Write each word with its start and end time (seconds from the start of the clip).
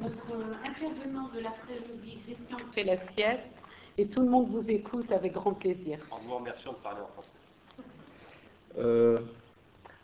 notre 0.00 0.32
intervenant 0.64 1.28
de 1.34 1.40
l'après-midi, 1.40 2.18
Christian, 2.24 2.58
fait 2.72 2.84
la 2.84 2.96
sieste 3.08 3.42
et 3.98 4.06
tout 4.06 4.22
le 4.22 4.28
monde 4.28 4.48
vous 4.50 4.70
écoute 4.70 5.10
avec 5.12 5.32
grand 5.32 5.54
plaisir. 5.54 5.98
En 6.10 6.18
vous 6.18 6.36
remerciant 6.36 6.72
de 6.72 6.78
parler 6.78 7.00
en 7.00 7.08
français. 7.08 7.28
Euh, 8.78 9.18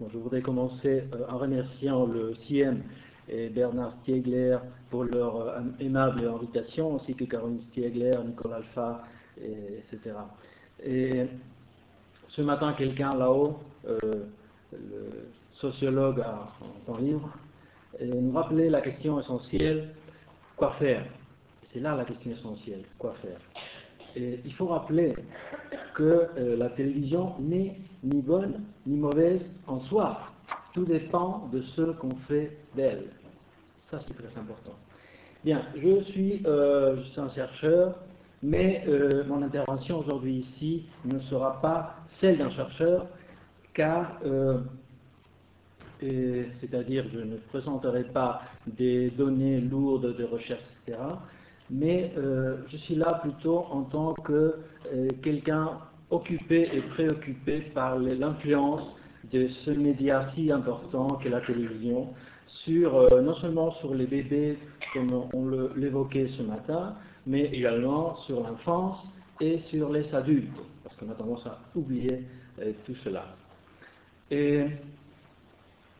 bon, 0.01 0.09
je 0.13 0.19
voudrais 0.19 0.43
commencer 0.43 1.05
euh, 1.15 1.25
en 1.29 1.39
remerciant 1.39 2.07
le 2.07 2.35
CIEM 2.35 2.83
et 3.29 3.49
Bernard 3.49 3.93
Stiegler 4.03 4.59
pour 4.91 5.05
leur 5.05 5.41
euh, 5.41 5.61
aimable 5.81 6.27
invitation, 6.27 6.97
ainsi 6.97 7.15
que 7.15 7.25
Caroline 7.25 7.61
Stiegler, 7.71 8.13
Nicolas 8.25 8.57
Alpha, 8.57 9.05
et, 9.41 9.79
etc. 9.79 10.17
Et 10.83 11.27
ce 12.29 12.43
matin, 12.43 12.75
quelqu'un 12.75 13.11
là-haut, 13.17 13.59
euh, 13.87 13.99
le 14.73 15.29
sociologue 15.53 16.21
a 16.21 16.53
en 16.87 16.97
livre, 16.99 17.31
et 17.45 17.46
nous 18.05 18.33
rappelait 18.33 18.69
la 18.69 18.81
question 18.81 19.19
essentielle, 19.19 19.89
quoi 20.57 20.73
faire? 20.73 21.05
C'est 21.63 21.81
là 21.81 21.97
la 21.97 22.05
question 22.05 22.31
essentielle, 22.31 22.85
quoi 22.99 23.15
faire? 23.15 23.39
Il 24.17 24.53
faut 24.55 24.67
rappeler 24.67 25.13
que 25.95 26.29
euh, 26.39 26.57
la 26.57 26.71
télévision 26.71 27.35
n'est 27.39 27.79
ni 28.03 28.23
bonne 28.23 28.63
ni 28.87 28.97
mauvaise 28.97 29.43
en 29.67 29.81
soi. 29.81 30.19
Tout 30.73 30.85
dépend 30.85 31.49
de 31.53 31.61
ce 31.61 31.83
qu'on 31.93 32.17
fait 32.29 32.57
d'elle. 32.75 33.05
Ça, 33.91 33.99
c'est 34.07 34.15
très 34.15 34.41
important. 34.41 34.75
Bien, 35.45 35.63
je 35.77 36.03
suis, 36.05 36.43
euh, 36.47 37.03
un 37.17 37.29
chercheur, 37.29 37.99
mais 38.43 38.85
euh, 38.89 39.25
mon 39.27 39.43
intervention 39.43 39.99
aujourd'hui 39.99 40.37
ici 40.37 40.87
ne 41.05 41.19
sera 41.21 41.61
pas 41.61 41.97
celle 42.21 42.39
d'un 42.39 42.51
chercheur, 42.51 43.07
car, 43.75 44.19
c'est-à-dire, 46.01 47.07
je 47.13 47.21
ne 47.21 47.37
présenterai 47.37 48.05
pas 48.05 48.43
des 48.67 49.11
données 49.11 49.61
lourdes 49.61 50.17
de 50.17 50.25
recherche, 50.25 50.63
etc 50.87 50.99
mais 51.71 52.13
euh, 52.17 52.59
je 52.69 52.77
suis 52.77 52.95
là 52.95 53.21
plutôt 53.23 53.67
en 53.71 53.83
tant 53.83 54.15
que 54.15 54.57
euh, 54.93 55.09
quelqu'un 55.23 55.79
occupé 56.11 56.69
et 56.73 56.81
préoccupé 56.81 57.61
par 57.75 57.99
l'influence 57.99 58.95
de 59.33 59.49
ce 59.65 59.71
média 59.71 60.29
si 60.35 60.53
important 60.53 61.09
qu'est 61.17 61.31
la 61.31 61.41
télévision, 61.41 62.15
sur, 62.47 62.97
euh, 62.97 63.21
non 63.23 63.35
seulement 63.35 63.73
sur 63.73 63.95
les 63.95 64.07
bébés, 64.07 64.59
comme 64.93 65.25
on 65.35 65.49
l'évoquait 65.75 66.29
ce 66.39 66.43
matin, 66.43 66.95
mais 67.27 67.47
également 67.47 68.15
sur 68.19 68.41
l'enfance 68.41 68.99
et 69.41 69.59
sur 69.59 69.93
les 69.93 70.15
adultes, 70.15 70.57
parce 70.85 70.95
qu'on 70.97 71.11
a 71.11 71.15
tendance 71.15 71.45
à 71.47 71.59
oublier 71.75 72.23
tout 72.87 72.95
cela. 73.05 73.35
Et 74.31 74.65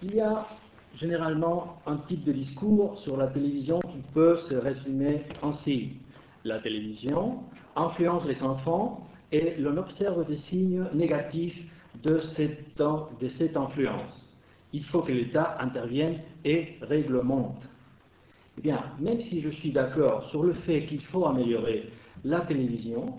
il 0.03 0.15
y 0.15 0.21
a 0.21 0.47
généralement 0.95 1.79
un 1.87 1.97
type 1.97 2.25
de 2.25 2.33
discours 2.33 2.99
sur 2.99 3.17
la 3.17 3.29
télévision 3.29 3.79
qui 3.81 3.99
peut 4.13 4.37
se 4.49 4.55
résumer 4.55 5.23
ainsi. 5.43 5.93
La 6.45 6.59
télévision 6.61 7.41
influence 7.75 8.25
les 8.27 8.43
enfants 8.43 9.07
et 9.33 9.57
l'on 9.59 9.77
observe 9.77 10.27
des 10.27 10.37
signes 10.37 10.85
négatifs 10.95 11.59
de 12.03 12.21
cette, 12.35 12.79
de 12.79 13.29
cette 13.39 13.57
influence. 13.57 14.23
Il 14.73 14.85
faut 14.85 15.01
que 15.01 15.13
l'État 15.13 15.57
intervienne 15.61 16.21
et 16.45 16.77
réglemente. 16.83 17.63
Eh 18.59 18.63
bien, 18.63 18.83
même 19.01 19.21
si 19.23 19.41
je 19.41 19.51
suis 19.51 19.73
d'accord 19.73 20.29
sur 20.31 20.43
le 20.43 20.53
fait 20.53 20.87
qu'il 20.87 21.03
faut 21.03 21.27
améliorer 21.27 21.91
la 22.25 22.41
télévision 22.41 23.15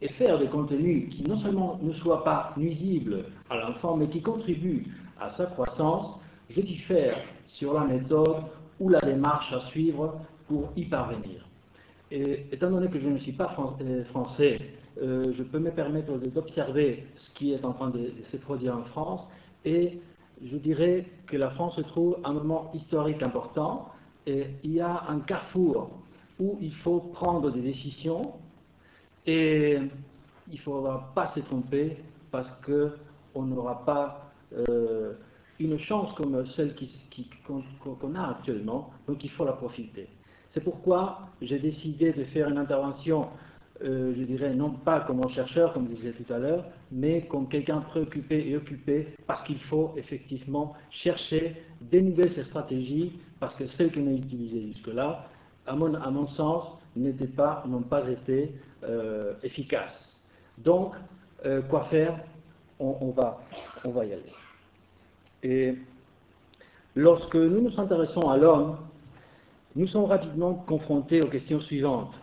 et 0.00 0.08
faire 0.08 0.38
des 0.38 0.48
contenus 0.48 1.08
qui 1.10 1.22
non 1.24 1.36
seulement 1.36 1.78
ne 1.82 1.92
soient 1.92 2.24
pas 2.24 2.52
nuisibles 2.56 3.26
à 3.50 3.56
l'enfant, 3.56 3.96
mais 3.96 4.08
qui 4.08 4.20
contribuent 4.20 4.86
à 5.20 5.30
sa 5.30 5.46
croissance, 5.46 6.20
je 6.50 6.60
diffère 6.60 7.16
sur 7.46 7.74
la 7.74 7.84
méthode 7.84 8.44
ou 8.80 8.88
la 8.88 9.00
démarche 9.00 9.52
à 9.52 9.60
suivre 9.68 10.20
pour 10.48 10.72
y 10.76 10.84
parvenir. 10.84 11.46
Et, 12.10 12.46
étant 12.52 12.70
donné 12.70 12.88
que 12.88 13.00
je 13.00 13.08
ne 13.08 13.18
suis 13.18 13.32
pas 13.32 13.56
euh, 13.80 14.04
français, 14.06 14.56
euh, 15.02 15.32
je 15.36 15.42
peux 15.42 15.58
me 15.58 15.70
permettre 15.70 16.12
d'observer 16.18 17.06
ce 17.16 17.30
qui 17.34 17.52
est 17.52 17.64
en 17.64 17.72
train 17.72 17.90
de, 17.90 18.12
se 18.30 18.36
produire 18.36 18.76
en 18.76 18.84
France. 18.84 19.26
Et 19.64 20.00
je 20.44 20.56
dirais 20.56 21.06
que 21.26 21.36
la 21.36 21.50
France 21.50 21.76
se 21.76 21.82
trouve 21.82 22.18
à 22.24 22.28
un 22.28 22.34
moment 22.34 22.70
historique 22.74 23.22
important. 23.22 23.90
Et 24.26 24.46
il 24.62 24.72
y 24.72 24.80
a 24.80 25.04
un 25.08 25.20
carrefour 25.20 25.90
où 26.38 26.58
il 26.60 26.74
faut 26.74 27.00
prendre 27.00 27.50
des 27.50 27.60
décisions. 27.60 28.34
Et 29.26 29.78
il 30.48 30.54
ne 30.54 30.58
faudra 30.58 31.10
pas 31.14 31.28
se 31.28 31.40
tromper 31.40 31.96
parce 32.30 32.50
qu'on 32.60 33.42
n'aura 33.42 33.84
pas 33.84 34.23
euh, 34.52 35.12
une 35.58 35.78
chance 35.78 36.12
comme 36.14 36.44
celle 36.56 36.74
qu'on 37.46 38.14
a 38.14 38.28
actuellement, 38.30 38.90
donc 39.06 39.24
il 39.24 39.30
faut 39.30 39.44
la 39.44 39.52
profiter. 39.52 40.08
C'est 40.50 40.62
pourquoi 40.62 41.20
j'ai 41.42 41.58
décidé 41.58 42.12
de 42.12 42.24
faire 42.24 42.48
une 42.48 42.58
intervention, 42.58 43.28
euh, 43.82 44.14
je 44.16 44.22
dirais, 44.22 44.54
non 44.54 44.70
pas 44.70 45.00
comme 45.00 45.24
un 45.24 45.28
chercheur, 45.28 45.72
comme 45.72 45.88
je 45.90 45.96
disais 45.96 46.12
tout 46.12 46.32
à 46.32 46.38
l'heure, 46.38 46.64
mais 46.92 47.26
comme 47.26 47.48
quelqu'un 47.48 47.80
préoccupé 47.80 48.48
et 48.48 48.56
occupé, 48.56 49.08
parce 49.26 49.42
qu'il 49.44 49.58
faut 49.58 49.92
effectivement 49.96 50.74
chercher 50.90 51.56
des 51.80 52.02
nouvelles 52.02 52.32
stratégies, 52.44 53.18
parce 53.40 53.54
que 53.54 53.66
celles 53.66 53.92
qu'on 53.92 54.06
a 54.06 54.12
utilisées 54.12 54.66
jusque-là, 54.68 55.26
à 55.66 55.74
mon, 55.74 55.94
à 55.94 56.10
mon 56.10 56.26
sens, 56.28 56.78
n'étaient 56.94 57.26
pas, 57.26 57.64
n'ont 57.66 57.82
pas 57.82 58.08
été 58.08 58.52
euh, 58.84 59.34
efficaces. 59.42 60.16
Donc, 60.58 60.94
quoi 61.68 61.84
faire? 61.84 62.18
On, 62.78 63.10
va, 63.10 63.40
on 63.84 63.90
va 63.90 64.04
y 64.04 64.12
aller. 64.12 64.32
Et 65.42 65.74
lorsque 66.94 67.36
nous 67.36 67.60
nous 67.60 67.80
intéressons 67.80 68.28
à 68.28 68.36
l'homme, 68.36 68.78
nous 69.76 69.86
sommes 69.88 70.04
rapidement 70.04 70.54
confrontés 70.54 71.22
aux 71.22 71.28
questions 71.28 71.60
suivantes. 71.60 72.14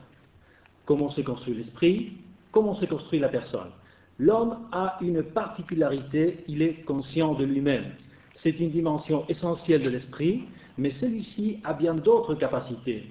Comment 0.86 1.10
se 1.12 1.22
construit 1.22 1.54
l'esprit? 1.54 2.14
Comment 2.52 2.76
se 2.76 2.86
construit 2.86 3.20
la 3.20 3.30
personne? 3.30 3.70
L'homme 4.18 4.68
a 4.72 4.98
une 5.02 5.24
particularité, 5.24 6.44
il 6.48 6.62
est 6.62 6.84
conscient 6.86 7.34
de 7.34 7.44
lui-même. 7.44 7.92
C'est 8.38 8.60
une 8.60 8.72
dimension 8.72 9.26
essentielle 9.28 9.84
de 9.84 9.90
l'esprit, 9.90 10.44
mais 10.78 10.92
celui-ci 10.92 11.60
a 11.64 11.74
bien 11.74 11.94
d'autres 11.94 12.36
capacités. 12.36 13.06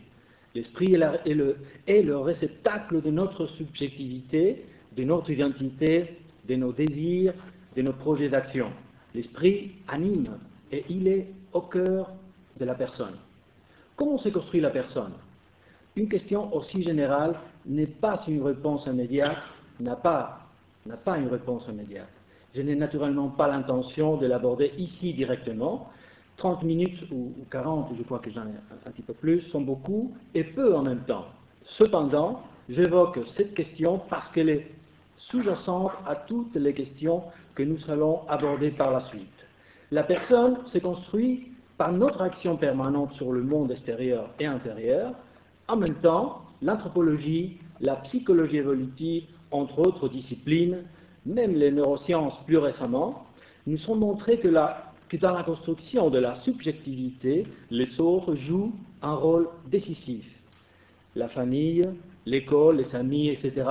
L'esprit 0.55 0.95
est, 0.95 1.35
le, 1.35 1.57
est 1.87 2.03
le 2.03 2.19
réceptacle 2.19 3.01
de 3.03 3.11
notre 3.11 3.47
subjectivité, 3.47 4.65
de 4.97 5.05
notre 5.05 5.31
identité, 5.31 6.19
de 6.51 6.57
nos 6.57 6.73
désirs, 6.73 7.33
de 7.77 7.83
nos 7.83 7.93
projets 7.93 8.29
d'action. 8.29 8.71
L'esprit 9.15 9.77
anime 9.87 10.37
et 10.73 10.85
il 10.89 11.07
est 11.07 11.29
au 11.53 11.61
cœur 11.61 12.11
de 12.59 12.65
la 12.65 12.75
personne. 12.75 13.15
Comment 13.95 14.19
se 14.19 14.31
construit 14.31 14.61
la 14.61 14.71
personne? 14.71 15.13
Une 15.95 16.09
question 16.09 16.53
aussi 16.55 16.83
générale 16.83 17.39
n'est 17.67 17.87
pas 17.87 18.21
une 18.27 18.43
réponse 18.43 18.87
immédiate, 18.87 19.39
n'a 19.79 19.95
pas, 19.95 20.41
n'a 20.87 20.97
pas 20.97 21.19
une 21.19 21.29
réponse 21.29 21.67
immédiate. 21.69 22.09
Je 22.53 22.63
n'ai 22.63 22.75
naturellement 22.75 23.29
pas 23.29 23.47
l'intention 23.47 24.17
de 24.17 24.27
l'aborder 24.27 24.73
ici 24.77 25.15
directement. 25.15 25.89
30 26.37 26.65
minutes 26.65 26.99
ou 27.13 27.33
40, 27.51 27.93
je 27.97 28.03
crois 28.03 28.19
que 28.19 28.31
j'en 28.31 28.43
ai 28.43 28.55
un 28.87 28.91
petit 28.91 29.03
peu 29.03 29.13
plus, 29.13 29.43
sont 29.53 29.61
beaucoup 29.61 30.15
et 30.35 30.43
peu 30.43 30.75
en 30.75 30.83
même 30.83 31.05
temps. 31.05 31.27
Cependant, 31.79 32.43
j'évoque 32.69 33.21
cette 33.37 33.55
question 33.55 34.01
parce 34.09 34.29
qu'elle 34.33 34.49
est 34.49 34.67
sous-jacente 35.31 35.93
à 36.07 36.17
toutes 36.17 36.55
les 36.57 36.75
questions 36.75 37.23
que 37.55 37.63
nous 37.63 37.79
allons 37.89 38.21
aborder 38.29 38.71
par 38.71 38.91
la 38.91 39.01
suite. 39.01 39.29
La 39.91 40.03
personne 40.03 40.59
se 40.67 40.79
construit 40.79 41.53
par 41.77 41.93
notre 41.93 42.21
action 42.21 42.57
permanente 42.57 43.13
sur 43.15 43.33
le 43.33 43.43
monde 43.43 43.73
extérieur 43.73 44.31
et 44.39 44.47
intérieur. 44.47 45.15
En 45.69 45.77
même 45.77 45.95
temps, 45.97 46.43
l'anthropologie, 46.63 47.59
la 47.81 47.97
psychologie 47.97 48.59
évolutive, 48.59 49.25
entre 49.51 49.79
autres 49.79 50.09
disciplines, 50.09 50.85
même 51.27 51.55
les 51.55 51.71
neurosciences 51.71 52.39
plus 52.47 52.59
récemment, 52.59 53.27
nous 53.67 53.79
sont 53.79 53.97
montrés 53.97 54.39
que, 54.39 54.49
que 55.09 55.17
dans 55.17 55.33
la 55.33 55.43
construction 55.43 56.11
de 56.11 56.19
la 56.19 56.35
subjectivité, 56.37 57.47
les 57.71 58.01
autres 58.01 58.35
jouent 58.35 58.75
un 59.03 59.15
rôle 59.15 59.49
décisif. 59.71 60.27
La 61.15 61.29
famille, 61.29 61.89
l'école, 62.27 62.77
les 62.77 62.95
amis, 62.95 63.29
etc., 63.29 63.65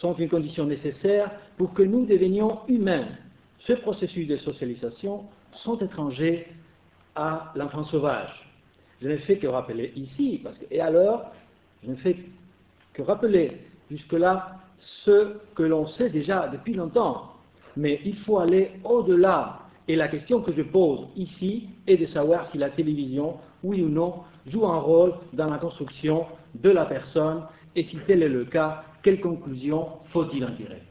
sont 0.00 0.14
une 0.14 0.28
condition 0.28 0.64
nécessaire 0.64 1.30
pour 1.56 1.72
que 1.72 1.82
nous 1.82 2.04
devenions 2.06 2.60
humains. 2.68 3.06
Ce 3.60 3.72
processus 3.72 4.26
de 4.26 4.36
socialisation 4.36 5.24
sont 5.52 5.78
étrangers 5.78 6.46
à 7.14 7.52
l'enfant 7.54 7.82
sauvage. 7.84 8.46
Je 9.00 9.08
ne 9.08 9.16
fais 9.18 9.38
que 9.38 9.46
rappeler 9.46 9.92
ici, 9.96 10.40
parce 10.42 10.58
que, 10.58 10.66
et 10.70 10.80
alors, 10.80 11.32
je 11.82 11.90
ne 11.90 11.96
fais 11.96 12.16
que 12.92 13.02
rappeler 13.02 13.52
jusque-là 13.90 14.58
ce 14.78 15.36
que 15.54 15.62
l'on 15.62 15.86
sait 15.86 16.10
déjà 16.10 16.48
depuis 16.48 16.74
longtemps. 16.74 17.32
Mais 17.76 18.00
il 18.04 18.16
faut 18.16 18.38
aller 18.38 18.72
au-delà. 18.84 19.60
Et 19.88 19.96
la 19.96 20.08
question 20.08 20.40
que 20.40 20.52
je 20.52 20.62
pose 20.62 21.06
ici 21.16 21.68
est 21.86 21.96
de 21.96 22.06
savoir 22.06 22.46
si 22.50 22.58
la 22.58 22.70
télévision, 22.70 23.36
oui 23.62 23.82
ou 23.82 23.88
non, 23.88 24.24
joue 24.46 24.66
un 24.66 24.78
rôle 24.78 25.14
dans 25.32 25.46
la 25.46 25.58
construction 25.58 26.26
de 26.54 26.70
la 26.70 26.84
personne, 26.86 27.42
et 27.74 27.84
si 27.84 27.96
tel 28.06 28.22
est 28.22 28.28
le 28.28 28.44
cas, 28.44 28.84
quelles 29.06 29.20
conclusions 29.20 29.86
faut-il 30.06 30.44
en 30.44 30.52
tirer? 30.56 30.82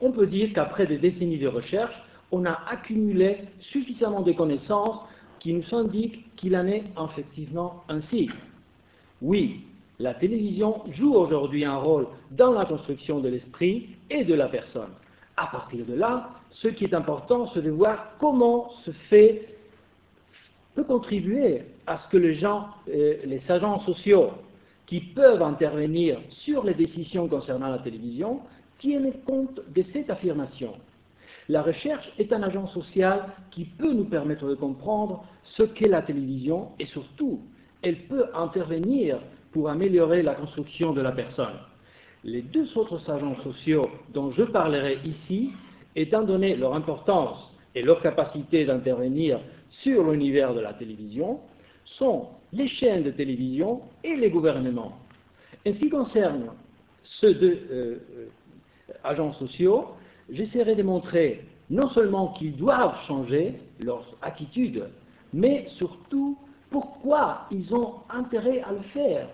On 0.00 0.12
peut 0.12 0.26
dire 0.26 0.54
qu'après 0.54 0.86
des 0.86 0.96
décennies 0.96 1.36
de 1.36 1.46
recherche, 1.46 1.94
on 2.32 2.46
a 2.46 2.58
accumulé 2.70 3.40
suffisamment 3.60 4.22
de 4.22 4.32
connaissances 4.32 4.98
qui 5.40 5.52
nous 5.52 5.74
indiquent 5.74 6.34
qu'il 6.36 6.56
en 6.56 6.66
est 6.66 6.84
effectivement 7.06 7.84
ainsi. 7.90 8.30
Oui, 9.20 9.60
la 9.98 10.14
télévision 10.14 10.84
joue 10.88 11.12
aujourd'hui 11.12 11.66
un 11.66 11.76
rôle 11.76 12.06
dans 12.30 12.52
la 12.52 12.64
construction 12.64 13.20
de 13.20 13.28
l'esprit 13.28 13.90
et 14.08 14.24
de 14.24 14.32
la 14.32 14.48
personne. 14.48 14.94
À 15.36 15.48
partir 15.48 15.84
de 15.84 15.96
là, 15.96 16.30
ce 16.48 16.68
qui 16.68 16.84
est 16.84 16.94
important, 16.94 17.50
c'est 17.52 17.60
de 17.60 17.70
voir 17.70 18.12
comment 18.20 18.70
ce 18.86 18.90
fait 19.10 19.54
peut 20.74 20.84
contribuer 20.84 21.60
à 21.86 21.98
ce 21.98 22.08
que 22.08 22.16
les 22.16 22.32
gens, 22.32 22.68
euh, 22.88 23.18
les 23.26 23.52
agents 23.52 23.80
sociaux 23.80 24.30
qui 24.86 25.00
peuvent 25.00 25.42
intervenir 25.42 26.20
sur 26.30 26.64
les 26.64 26.74
décisions 26.74 27.28
concernant 27.28 27.68
la 27.68 27.78
télévision 27.78 28.40
tiennent 28.78 29.12
compte 29.24 29.60
de 29.74 29.82
cette 29.82 30.10
affirmation. 30.10 30.74
La 31.48 31.62
recherche 31.62 32.10
est 32.18 32.32
un 32.32 32.42
agent 32.42 32.66
social 32.68 33.26
qui 33.50 33.64
peut 33.64 33.92
nous 33.92 34.04
permettre 34.04 34.46
de 34.46 34.54
comprendre 34.54 35.24
ce 35.44 35.62
qu'est 35.62 35.88
la 35.88 36.02
télévision 36.02 36.70
et 36.78 36.86
surtout, 36.86 37.40
elle 37.82 38.06
peut 38.06 38.26
intervenir 38.34 39.20
pour 39.52 39.68
améliorer 39.68 40.22
la 40.22 40.34
construction 40.34 40.92
de 40.92 41.02
la 41.02 41.12
personne. 41.12 41.58
Les 42.24 42.42
deux 42.42 42.76
autres 42.78 43.10
agents 43.10 43.36
sociaux 43.42 43.86
dont 44.12 44.30
je 44.30 44.44
parlerai 44.44 44.98
ici, 45.04 45.52
étant 45.94 46.22
donné 46.22 46.56
leur 46.56 46.74
importance 46.74 47.52
et 47.74 47.82
leur 47.82 48.00
capacité 48.00 48.64
d'intervenir 48.64 49.38
sur 49.68 50.10
l'univers 50.10 50.54
de 50.54 50.60
la 50.60 50.72
télévision, 50.72 51.40
sont 51.84 52.28
les 52.54 52.68
chaînes 52.68 53.02
de 53.02 53.10
télévision 53.10 53.82
et 54.02 54.14
les 54.16 54.30
gouvernements. 54.30 54.96
En 55.66 55.72
ce 55.72 55.78
qui 55.78 55.90
concerne 55.90 56.50
ces 57.20 57.34
deux 57.34 57.58
euh, 57.70 57.98
euh, 58.16 58.26
agents 59.02 59.32
sociaux, 59.32 59.88
j'essaierai 60.30 60.74
de 60.74 60.82
montrer 60.82 61.44
non 61.68 61.88
seulement 61.90 62.28
qu'ils 62.34 62.56
doivent 62.56 62.96
changer 63.06 63.54
leur 63.80 64.04
attitude, 64.22 64.84
mais 65.32 65.66
surtout 65.76 66.38
pourquoi 66.70 67.46
ils 67.50 67.74
ont 67.74 67.94
intérêt 68.10 68.62
à 68.62 68.72
le 68.72 68.82
faire. 68.92 69.28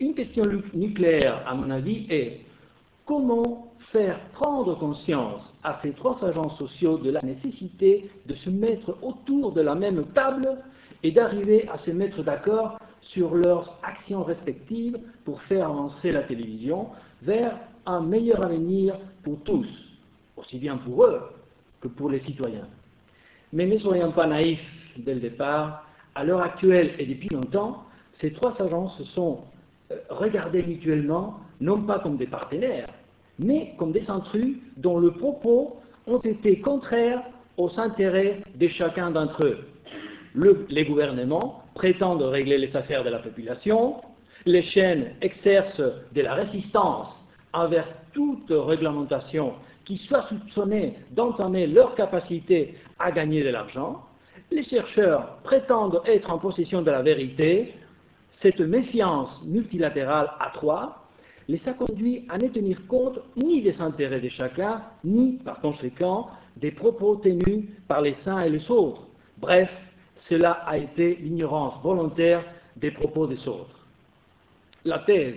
Une 0.00 0.14
question 0.14 0.44
nucléaire, 0.74 1.42
à 1.46 1.54
mon 1.54 1.70
avis, 1.70 2.06
est 2.10 2.40
comment 3.04 3.72
faire 3.92 4.18
prendre 4.32 4.76
conscience 4.78 5.52
à 5.62 5.74
ces 5.80 5.92
trois 5.92 6.22
agents 6.24 6.50
sociaux 6.56 6.98
de 6.98 7.10
la 7.10 7.20
nécessité 7.20 8.10
de 8.26 8.34
se 8.34 8.50
mettre 8.50 8.96
autour 9.02 9.52
de 9.52 9.60
la 9.60 9.74
même 9.74 10.04
table 10.14 10.58
et 11.02 11.10
d'arriver 11.10 11.68
à 11.68 11.78
se 11.78 11.90
mettre 11.90 12.22
d'accord 12.22 12.76
sur 13.00 13.34
leurs 13.34 13.78
actions 13.82 14.24
respectives 14.24 14.98
pour 15.24 15.40
faire 15.42 15.66
avancer 15.66 16.12
la 16.12 16.22
télévision 16.22 16.88
vers 17.22 17.58
un 17.86 18.00
meilleur 18.00 18.44
avenir 18.44 18.98
pour 19.22 19.40
tous, 19.42 19.68
aussi 20.36 20.58
bien 20.58 20.76
pour 20.76 21.04
eux 21.04 21.20
que 21.80 21.88
pour 21.88 22.10
les 22.10 22.20
citoyens. 22.20 22.66
Mais 23.52 23.66
ne 23.66 23.78
soyons 23.78 24.12
pas 24.12 24.26
naïfs 24.26 24.60
dès 24.98 25.14
le 25.14 25.20
départ. 25.20 25.86
À 26.14 26.24
l'heure 26.24 26.42
actuelle 26.42 26.94
et 26.98 27.06
depuis 27.06 27.28
longtemps, 27.28 27.84
ces 28.14 28.32
trois 28.32 28.60
agences 28.60 28.96
se 28.98 29.04
sont 29.04 29.40
euh, 29.92 29.98
regardées 30.08 30.62
mutuellement 30.62 31.40
non 31.60 31.82
pas 31.82 31.98
comme 32.00 32.16
des 32.16 32.26
partenaires, 32.26 32.86
mais 33.38 33.74
comme 33.78 33.92
des 33.92 34.10
intrus 34.10 34.56
dont 34.76 34.98
le 34.98 35.12
propos 35.12 35.76
ont 36.06 36.18
été 36.18 36.60
contraires 36.60 37.22
aux 37.56 37.78
intérêts 37.78 38.40
de 38.54 38.68
chacun 38.68 39.10
d'entre 39.10 39.44
eux. 39.44 39.58
Les 40.68 40.84
gouvernements 40.84 41.62
prétendent 41.74 42.22
régler 42.22 42.58
les 42.58 42.76
affaires 42.76 43.04
de 43.04 43.10
la 43.10 43.18
population, 43.18 43.96
les 44.44 44.62
chaînes 44.62 45.12
exercent 45.20 45.80
de 46.12 46.20
la 46.20 46.34
résistance 46.34 47.08
envers 47.52 47.88
toute 48.12 48.50
réglementation 48.50 49.54
qui 49.84 49.96
soit 49.96 50.26
soupçonnée 50.28 50.94
d'entamer 51.12 51.66
leur 51.66 51.94
capacité 51.94 52.74
à 52.98 53.12
gagner 53.12 53.42
de 53.42 53.48
l'argent, 53.48 54.02
les 54.50 54.62
chercheurs 54.62 55.38
prétendent 55.42 56.02
être 56.06 56.30
en 56.30 56.38
possession 56.38 56.82
de 56.82 56.90
la 56.90 57.02
vérité, 57.02 57.74
cette 58.32 58.60
méfiance 58.60 59.42
multilatérale 59.44 60.30
à 60.40 60.50
trois 60.52 61.02
les 61.48 61.68
a 61.68 61.72
conduits 61.74 62.26
à 62.28 62.38
ne 62.38 62.48
tenir 62.48 62.86
compte 62.88 63.20
ni 63.36 63.62
des 63.62 63.80
intérêts 63.80 64.20
de 64.20 64.28
chacun, 64.28 64.82
ni, 65.04 65.38
par 65.38 65.60
conséquent, 65.60 66.28
des 66.56 66.72
propos 66.72 67.16
tenus 67.16 67.68
par 67.86 68.00
les 68.00 68.16
uns 68.28 68.40
et 68.40 68.50
les 68.50 68.68
autres. 68.70 69.06
Bref, 69.38 69.70
cela 70.16 70.52
a 70.66 70.78
été 70.78 71.16
l'ignorance 71.16 71.74
volontaire 71.82 72.42
des 72.76 72.90
propos 72.90 73.26
des 73.26 73.48
autres. 73.48 73.86
La 74.84 75.00
thèse 75.00 75.36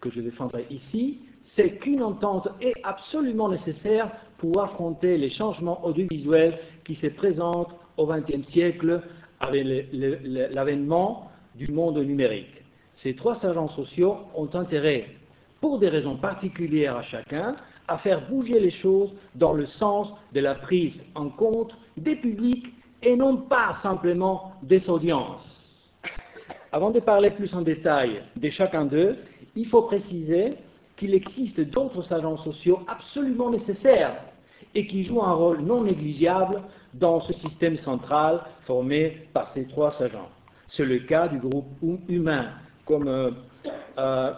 que 0.00 0.10
je 0.10 0.20
défendrai 0.20 0.66
ici, 0.70 1.18
c'est 1.44 1.78
qu'une 1.78 2.02
entente 2.02 2.48
est 2.60 2.74
absolument 2.84 3.48
nécessaire 3.48 4.10
pour 4.38 4.60
affronter 4.62 5.16
les 5.16 5.30
changements 5.30 5.84
audiovisuels 5.84 6.58
qui 6.84 6.94
se 6.94 7.08
présentent 7.08 7.74
au 7.96 8.06
XXe 8.06 8.46
siècle 8.48 9.02
avec 9.40 9.64
l'avènement 9.92 11.30
du 11.54 11.70
monde 11.72 11.98
numérique. 11.98 12.62
Ces 13.02 13.14
trois 13.14 13.44
agents 13.44 13.68
sociaux 13.68 14.16
ont 14.34 14.48
intérêt 14.54 15.08
pour 15.60 15.78
des 15.78 15.88
raisons 15.88 16.16
particulières 16.16 16.96
à 16.96 17.02
chacun, 17.02 17.56
à 17.88 17.98
faire 17.98 18.28
bouger 18.28 18.60
les 18.60 18.70
choses 18.70 19.12
dans 19.34 19.52
le 19.52 19.66
sens 19.66 20.12
de 20.32 20.40
la 20.40 20.54
prise 20.54 21.04
en 21.14 21.28
compte 21.28 21.76
des 21.96 22.16
publics 22.16 22.72
et 23.02 23.16
non 23.16 23.36
pas 23.36 23.74
simplement 23.82 24.52
des 24.62 24.88
audiences. 24.88 25.46
Avant 26.72 26.90
de 26.90 27.00
parler 27.00 27.30
plus 27.30 27.52
en 27.54 27.62
détail 27.62 28.22
de 28.36 28.48
chacun 28.48 28.84
d'eux, 28.84 29.16
il 29.56 29.66
faut 29.66 29.82
préciser 29.82 30.50
qu'il 30.96 31.14
existe 31.14 31.60
d'autres 31.60 32.12
agents 32.12 32.36
sociaux 32.36 32.80
absolument 32.86 33.50
nécessaires 33.50 34.16
et 34.74 34.86
qui 34.86 35.02
jouent 35.02 35.22
un 35.22 35.32
rôle 35.32 35.60
non 35.62 35.82
négligeable 35.82 36.62
dans 36.94 37.20
ce 37.22 37.32
système 37.32 37.76
central 37.76 38.42
formé 38.66 39.26
par 39.32 39.48
ces 39.48 39.66
trois 39.66 40.00
agents. 40.02 40.28
C'est 40.66 40.84
le 40.84 40.98
cas 41.00 41.26
du 41.26 41.38
groupe 41.38 41.66
humain, 42.08 42.50
comme 42.84 43.08
euh, 43.08 43.30
euh, 43.98 44.32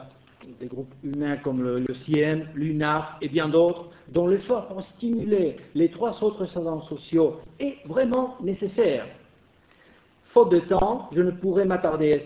des 0.61 0.67
groupes 0.67 0.95
humains 1.03 1.37
comme 1.37 1.63
le, 1.63 1.85
CIEM, 1.95 2.49
l'UNAF 2.55 3.17
et 3.21 3.29
bien 3.29 3.49
d'autres, 3.49 3.91
dont 4.09 4.27
l'effort 4.27 4.69
pour 4.69 4.83
stimuler 4.83 5.57
les 5.75 5.91
trois 5.91 6.23
autres 6.23 6.45
agents 6.57 6.83
sociaux 6.83 7.37
est 7.61 7.77
vraiment 7.87 8.37
nécessaire. 8.43 9.07
Faute 10.27 10.51
de 10.51 10.61
temps, 10.61 11.11
je 11.15 11.23
ne 11.23 11.31
pourrais 11.31 11.65
m'attarder 11.65 12.19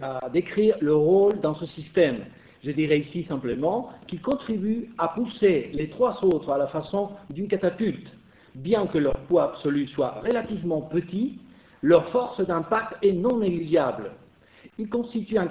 à 0.00 0.28
décrire 0.30 0.76
le 0.80 0.94
rôle 0.94 1.40
dans 1.40 1.54
ce 1.54 1.66
système. 1.66 2.18
Je 2.62 2.70
dirais 2.70 2.98
ici 2.98 3.24
simplement 3.24 3.90
qu'il 4.06 4.20
contribue 4.20 4.90
à 4.98 5.08
pousser 5.08 5.70
les 5.72 5.88
trois 5.88 6.22
autres 6.24 6.50
à 6.50 6.58
la 6.58 6.66
façon 6.66 7.10
d'une 7.30 7.48
catapulte. 7.48 8.08
Bien 8.54 8.86
que 8.86 8.98
leur 8.98 9.16
poids 9.28 9.44
absolu 9.54 9.86
soit 9.88 10.20
relativement 10.20 10.82
petit, 10.82 11.38
leur 11.82 12.08
force 12.10 12.40
d'impact 12.40 13.02
est 13.02 13.12
non 13.12 13.38
négligeable 13.38 14.12
il 14.80 14.88
constitue 14.88 15.36
un, 15.36 15.46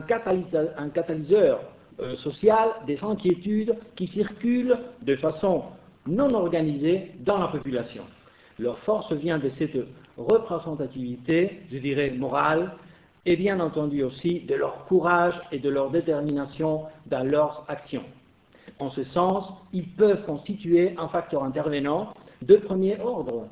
catalyseur, 0.00 1.60
euh, 2.00 2.16
social 2.16 2.70
des 2.86 2.98
inquiétudes 3.04 3.76
qui 3.94 4.06
circulent 4.06 4.78
de 5.02 5.16
façon 5.16 5.64
non 6.06 6.32
organisée 6.32 7.10
dans 7.20 7.36
la 7.36 7.48
population. 7.48 8.04
Leur 8.58 8.78
force 8.78 9.12
vient 9.12 9.38
de 9.38 9.50
cette 9.50 9.76
représentativité, 10.16 11.60
je 11.70 11.76
dirais 11.76 12.10
morale, 12.12 12.72
et 13.26 13.36
bien 13.36 13.60
entendu 13.60 14.02
aussi 14.02 14.40
de 14.40 14.54
leur 14.54 14.86
courage 14.86 15.38
et 15.52 15.58
de 15.58 15.68
leur 15.68 15.90
détermination 15.90 16.84
dans 17.04 17.22
leurs 17.22 17.66
actions. 17.68 18.04
En 18.78 18.88
ce 18.90 19.04
sens, 19.04 19.52
ils 19.74 19.88
peuvent 19.88 20.24
constituer 20.24 20.94
un 20.96 21.08
facteur 21.08 21.44
intervenant 21.44 22.12
de 22.40 22.56
premier 22.56 22.98
ordre, 22.98 23.46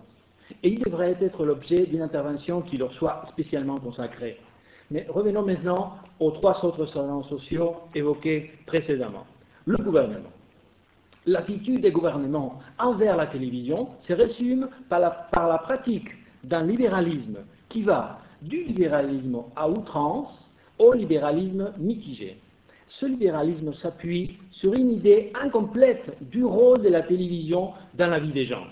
et 0.63 0.71
ils 0.71 0.81
devraient 0.81 1.19
être 1.21 1.45
l'objet 1.45 1.85
d'une 1.85 2.01
intervention 2.01 2.63
qui 2.63 2.79
leur 2.79 2.95
soit 2.95 3.25
spécialement 3.29 3.77
consacrée. 3.79 4.39
Mais 4.91 5.07
revenons 5.09 5.43
maintenant 5.43 5.97
aux 6.19 6.31
trois 6.31 6.65
autres 6.65 6.87
salons 6.87 7.23
sociaux 7.25 7.77
évoqués 7.95 8.51
précédemment. 8.67 9.27
Le 9.67 9.77
gouvernement. 9.77 10.31
L'attitude 11.27 11.83
des 11.83 11.93
gouvernements 11.93 12.59
envers 12.79 13.17
la 13.17 13.27
télévision 13.27 13.89
se 14.01 14.15
résume 14.15 14.69
par 14.89 15.01
la, 15.01 15.11
par 15.11 15.49
la 15.49 15.59
pratique 15.59 16.09
d'un 16.43 16.65
libéralisme 16.65 17.39
qui 17.69 17.83
va 17.83 18.21
du 18.41 18.65
libéralisme 18.65 19.43
à 19.55 19.69
outrance 19.69 20.33
au 20.79 20.93
libéralisme 20.93 21.73
mitigé. 21.79 22.39
Ce 22.87 23.05
libéralisme 23.05 23.75
s'appuie 23.75 24.39
sur 24.53 24.73
une 24.73 24.91
idée 24.91 25.33
incomplète 25.39 26.17
du 26.23 26.45
rôle 26.45 26.81
de 26.81 26.89
la 26.89 27.03
télévision 27.03 27.73
dans 27.95 28.07
la 28.07 28.19
vie 28.19 28.33
des 28.33 28.45
gens. 28.45 28.65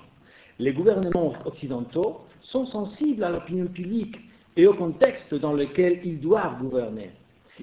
Les 0.58 0.72
gouvernements 0.72 1.34
occidentaux 1.44 2.20
sont 2.40 2.64
sensibles 2.64 3.24
à 3.24 3.30
l'opinion 3.30 3.66
publique 3.66 4.16
et 4.56 4.66
au 4.66 4.74
contexte 4.74 5.34
dans 5.34 5.52
lequel 5.52 6.00
ils 6.04 6.20
doivent 6.20 6.58
gouverner. 6.58 7.10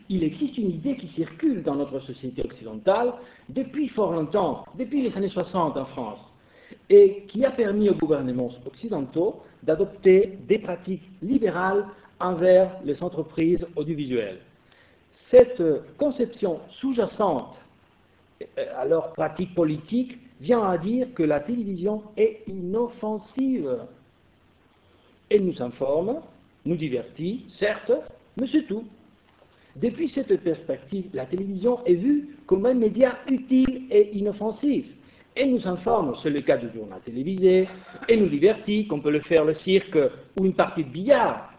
Il 0.10 0.24
existe 0.24 0.58
une 0.58 0.72
idée 0.72 0.96
qui 0.96 1.08
circule 1.08 1.64
dans 1.64 1.76
notre 1.76 2.00
société 2.00 2.44
occidentale 2.44 3.14
depuis 3.50 3.88
fort 3.90 4.14
longtemps, 4.14 4.64
depuis 4.76 5.02
les 5.02 5.16
années 5.16 5.30
60 5.30 5.78
en 5.78 5.86
France, 5.86 6.20
et 6.90 7.24
qui 7.28 7.46
a 7.46 7.52
permis 7.52 7.90
aux 7.90 7.96
gouvernements 7.96 8.52
occidentaux 8.66 9.42
d'adopter 9.62 10.38
des 10.48 10.60
pratiques 10.60 11.04
libérales 11.22 11.86
envers 12.20 12.80
les 12.84 13.02
entreprises 13.04 13.66
audiovisuelles. 13.76 14.40
Cette 15.12 15.62
conception 15.98 16.60
sous-jacente 16.70 17.56
à 18.76 18.86
leur 18.86 19.14
pratique 19.14 19.54
politique 19.54 20.18
vient 20.42 20.64
à 20.64 20.78
dire 20.78 21.08
que 21.14 21.24
la 21.24 21.40
télévision 21.40 22.04
est 22.18 22.42
inoffensive 22.48 23.78
Elle 25.30 25.46
nous 25.46 25.62
informe, 25.62 26.20
nous 26.66 26.76
divertit, 26.76 27.46
certes, 27.60 27.92
mais 28.38 28.48
c'est 28.48 28.64
tout. 28.64 28.86
Depuis 29.76 30.10
cette 30.10 30.36
perspective, 30.42 31.10
la 31.14 31.26
télévision 31.26 31.84
est 31.86 31.96
vue 31.96 32.38
comme 32.46 32.66
un 32.66 32.76
média 32.76 33.18
utile 33.30 33.84
et 33.90 34.16
inoffensif. 34.16 34.86
Elle 35.36 35.52
nous 35.52 35.68
informe, 35.68 36.16
c'est 36.22 36.30
le 36.30 36.42
cas 36.42 36.58
du 36.58 36.72
journal 36.72 37.02
télévisé, 37.04 37.68
et 38.08 38.18
nous 38.18 38.30
divertit, 38.30 38.88
comme 38.88 39.02
peut 39.02 39.10
le 39.10 39.22
faire 39.22 39.46
le 39.46 39.56
cirque 39.56 39.98
ou 40.40 40.46
une 40.46 40.54
partie 40.54 40.84
de 40.84 40.90
billard. 40.90 41.52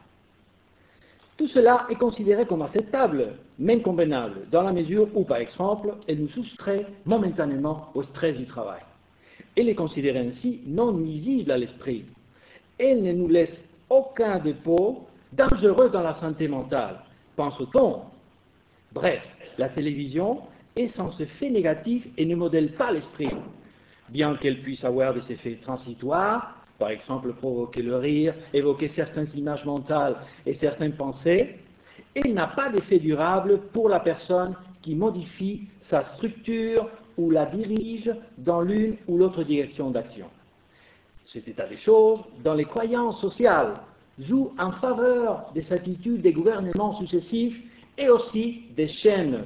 Tout 1.37 1.49
cela 1.49 1.87
est 1.91 1.97
considéré 1.97 2.47
comme 2.47 2.63
acceptable, 2.63 3.35
mais 3.59 3.75
inconvenable, 3.75 4.47
dans 4.53 4.63
la 4.63 4.73
mesure 4.73 5.09
où, 5.17 5.25
par 5.25 5.39
exemple, 5.39 5.95
elle 6.07 6.21
nous 6.21 6.29
soustrait 6.29 6.87
momentanément 7.05 7.89
au 7.95 8.05
stress 8.05 8.37
du 8.37 8.47
travail. 8.47 8.81
Elle 9.57 9.69
est 9.69 9.75
considérée 9.75 10.21
ainsi 10.21 10.61
non 10.67 10.93
nuisible 10.93 11.51
à 11.51 11.59
l'esprit. 11.59 12.05
Elle 12.79 13.03
ne 13.03 13.13
nous 13.13 13.29
laisse 13.29 13.61
aucun 13.91 14.39
dépôt 14.39 15.07
dangereux 15.33 15.91
dans 15.91 16.03
la 16.03 16.15
santé 16.15 16.49
mentale, 16.49 17.01
pense-t-on. 17.37 18.03
Bref, 18.93 19.27
la 19.59 19.69
télévision 19.69 20.43
est 20.77 20.89
sans 20.89 21.21
effet 21.21 21.51
négatif 21.51 22.07
et 22.17 22.27
ne 22.27 22.37
modèle 22.37 22.73
pas 22.75 22.93
l'esprit. 22.93 23.31
Bien 24.09 24.37
qu'elle 24.37 24.61
puisse 24.61 24.85
avoir 24.85 25.15
des 25.15 25.33
effets 25.33 25.59
transitoires, 25.63 26.57
par 26.79 26.91
exemple 26.91 27.33
provoquer 27.33 27.83
le 27.83 27.97
rire, 27.97 28.35
évoquer 28.53 28.89
certaines 28.89 29.29
images 29.35 29.65
mentales 29.65 30.17
et 30.45 30.55
certaines 30.55 30.95
pensées, 30.95 31.59
elle 32.15 32.35
n'a 32.35 32.49
pas 32.49 32.71
d'effet 32.71 32.99
durable 32.99 33.61
pour 33.73 33.89
la 33.89 34.01
personne 34.01 34.55
qui 34.83 34.95
modifie 34.95 35.69
sa 35.83 36.03
structure 36.03 36.89
ou 37.17 37.31
la 37.31 37.47
dirige 37.47 38.13
dans 38.39 38.61
l'une 38.61 38.97
ou 39.09 39.17
l'autre 39.17 39.43
direction 39.45 39.91
d'action. 39.91 40.27
Cet 41.27 41.49
état 41.49 41.67
des 41.67 41.79
choses, 41.79 42.21
dans 42.43 42.55
les 42.55 42.65
croyances 42.65 43.21
sociales, 43.21 43.75
joue 44.19 44.53
en 44.59 44.71
faveur 44.73 45.51
des 45.55 45.73
attitudes 45.73 46.23
des 46.23 46.33
gouvernements 46.33 46.97
successifs 46.99 47.61
et 47.99 48.09
aussi 48.09 48.65
des 48.77 48.87
chaînes 48.87 49.45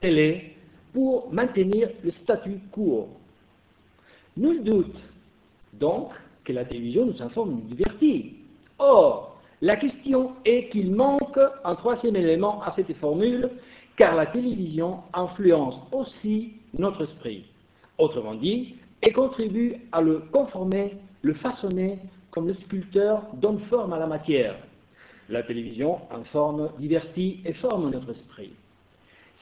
télé 0.00 0.56
pour 0.92 1.32
maintenir 1.32 1.90
le 2.02 2.10
statu 2.10 2.60
quo. 2.72 3.08
Nul 4.36 4.62
doute 4.64 5.00
donc 5.74 6.12
que 6.44 6.52
la 6.52 6.64
télévision 6.64 7.06
nous 7.06 7.22
informe, 7.22 7.50
nous 7.50 7.74
divertit. 7.74 8.36
Or, 8.78 9.40
la 9.60 9.76
question 9.76 10.32
est 10.44 10.68
qu'il 10.68 10.94
manque 10.94 11.38
un 11.64 11.74
troisième 11.74 12.16
élément 12.16 12.62
à 12.62 12.72
cette 12.72 12.92
formule, 12.96 13.50
car 13.96 14.16
la 14.16 14.26
télévision 14.26 15.00
influence 15.12 15.78
aussi 15.92 16.54
notre 16.78 17.02
esprit. 17.02 17.44
Autrement 17.98 18.34
dit, 18.34 18.76
elle 19.02 19.12
contribue 19.12 19.76
à 19.92 20.00
le 20.00 20.22
conformer, 20.32 20.96
le 21.22 21.34
façonner 21.34 21.98
comme 22.30 22.48
le 22.48 22.54
sculpteur 22.54 23.22
donne 23.34 23.60
forme 23.60 23.92
à 23.92 23.98
la 23.98 24.06
matière. 24.06 24.56
La 25.28 25.42
télévision 25.42 26.00
informe, 26.10 26.70
divertit 26.78 27.40
et 27.44 27.52
forme 27.54 27.90
notre 27.90 28.10
esprit. 28.10 28.52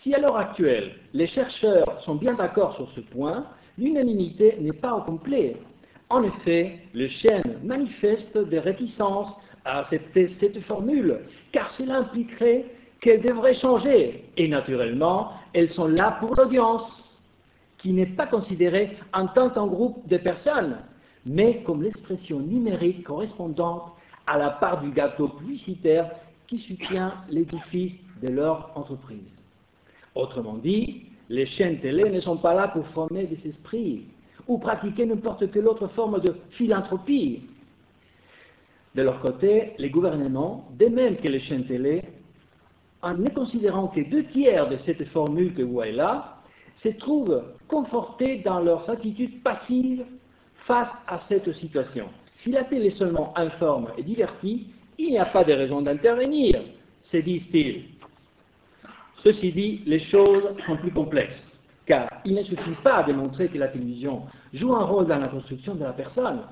Si 0.00 0.14
à 0.14 0.18
l'heure 0.18 0.36
actuelle, 0.36 0.92
les 1.12 1.26
chercheurs 1.26 2.00
sont 2.04 2.14
bien 2.14 2.34
d'accord 2.34 2.76
sur 2.76 2.90
ce 2.92 3.00
point, 3.00 3.46
l'unanimité 3.76 4.56
n'est 4.60 4.72
pas 4.72 4.94
au 4.94 5.02
complet. 5.02 5.56
En 6.08 6.22
effet, 6.22 6.78
les 6.94 7.08
chaînes 7.08 7.58
manifestent 7.64 8.38
des 8.38 8.60
réticences 8.60 9.34
à 9.64 9.80
accepter 9.80 10.28
cette 10.28 10.60
formule, 10.60 11.20
car 11.52 11.70
cela 11.72 11.98
impliquerait 11.98 12.66
qu'elles 13.00 13.22
devraient 13.22 13.54
changer. 13.54 14.24
Et 14.36 14.48
naturellement, 14.48 15.32
elles 15.52 15.70
sont 15.70 15.88
là 15.88 16.16
pour 16.20 16.34
l'audience, 16.36 16.94
qui 17.76 17.92
n'est 17.92 18.06
pas 18.06 18.26
considérée 18.26 18.96
en 19.12 19.26
tant 19.26 19.50
qu'un 19.50 19.66
groupe 19.66 20.06
de 20.08 20.16
personnes, 20.16 20.78
mais 21.28 21.62
comme 21.62 21.82
l'expression 21.82 22.40
numérique 22.40 23.04
correspondante 23.04 23.92
à 24.26 24.38
la 24.38 24.50
part 24.50 24.82
du 24.82 24.90
gâteau 24.90 25.28
publicitaire 25.28 26.10
qui 26.46 26.58
soutient 26.58 27.14
l'édifice 27.28 27.96
de 28.22 28.28
leur 28.28 28.70
entreprise. 28.74 29.18
Autrement 30.14 30.56
dit, 30.56 31.06
les 31.28 31.46
chaînes 31.46 31.78
télé 31.80 32.10
ne 32.10 32.20
sont 32.20 32.38
pas 32.38 32.54
là 32.54 32.68
pour 32.68 32.86
former 32.88 33.24
des 33.24 33.46
esprits 33.46 34.06
ou 34.46 34.58
pratiquer 34.58 35.04
n'importe 35.04 35.50
quelle 35.50 35.68
autre 35.68 35.88
forme 35.88 36.20
de 36.20 36.34
philanthropie. 36.50 37.42
De 38.94 39.02
leur 39.02 39.20
côté, 39.20 39.74
les 39.78 39.90
gouvernements, 39.90 40.68
de 40.78 40.86
même 40.86 41.16
que 41.16 41.28
les 41.28 41.40
chaînes 41.40 41.66
télé, 41.66 42.00
en 43.02 43.14
ne 43.14 43.28
considérant 43.28 43.88
que 43.88 44.00
deux 44.00 44.24
tiers 44.24 44.68
de 44.68 44.76
cette 44.78 45.06
formule 45.08 45.54
que 45.54 45.62
vous 45.62 45.74
voyez 45.74 45.92
là, 45.92 46.38
se 46.78 46.88
trouvent 46.88 47.44
confortés 47.68 48.38
dans 48.38 48.60
leurs 48.60 48.88
attitudes 48.88 49.42
passives 49.42 50.04
face 50.68 50.92
à 51.06 51.18
cette 51.18 51.50
situation. 51.54 52.08
Si 52.36 52.52
la 52.52 52.62
télé 52.62 52.90
seulement 52.90 53.36
informe 53.36 53.88
et 53.96 54.02
divertit, 54.02 54.66
il 54.98 55.10
n'y 55.10 55.18
a 55.18 55.24
pas 55.24 55.42
de 55.42 55.54
raison 55.54 55.80
d'intervenir, 55.80 56.52
se 57.02 57.16
disent-ils. 57.16 57.86
Ceci 59.24 59.50
dit, 59.50 59.82
les 59.86 59.98
choses 59.98 60.54
sont 60.66 60.76
plus 60.76 60.92
complexes, 60.92 61.42
car 61.86 62.06
il 62.26 62.34
ne 62.34 62.42
suffit 62.42 62.76
pas 62.84 63.02
de 63.02 63.14
montrer 63.14 63.48
que 63.48 63.56
la 63.58 63.68
télévision 63.68 64.26
joue 64.52 64.74
un 64.74 64.84
rôle 64.84 65.06
dans 65.06 65.18
la 65.18 65.28
construction 65.28 65.74
de 65.74 65.84
la 65.84 65.92
personne. 65.92 66.42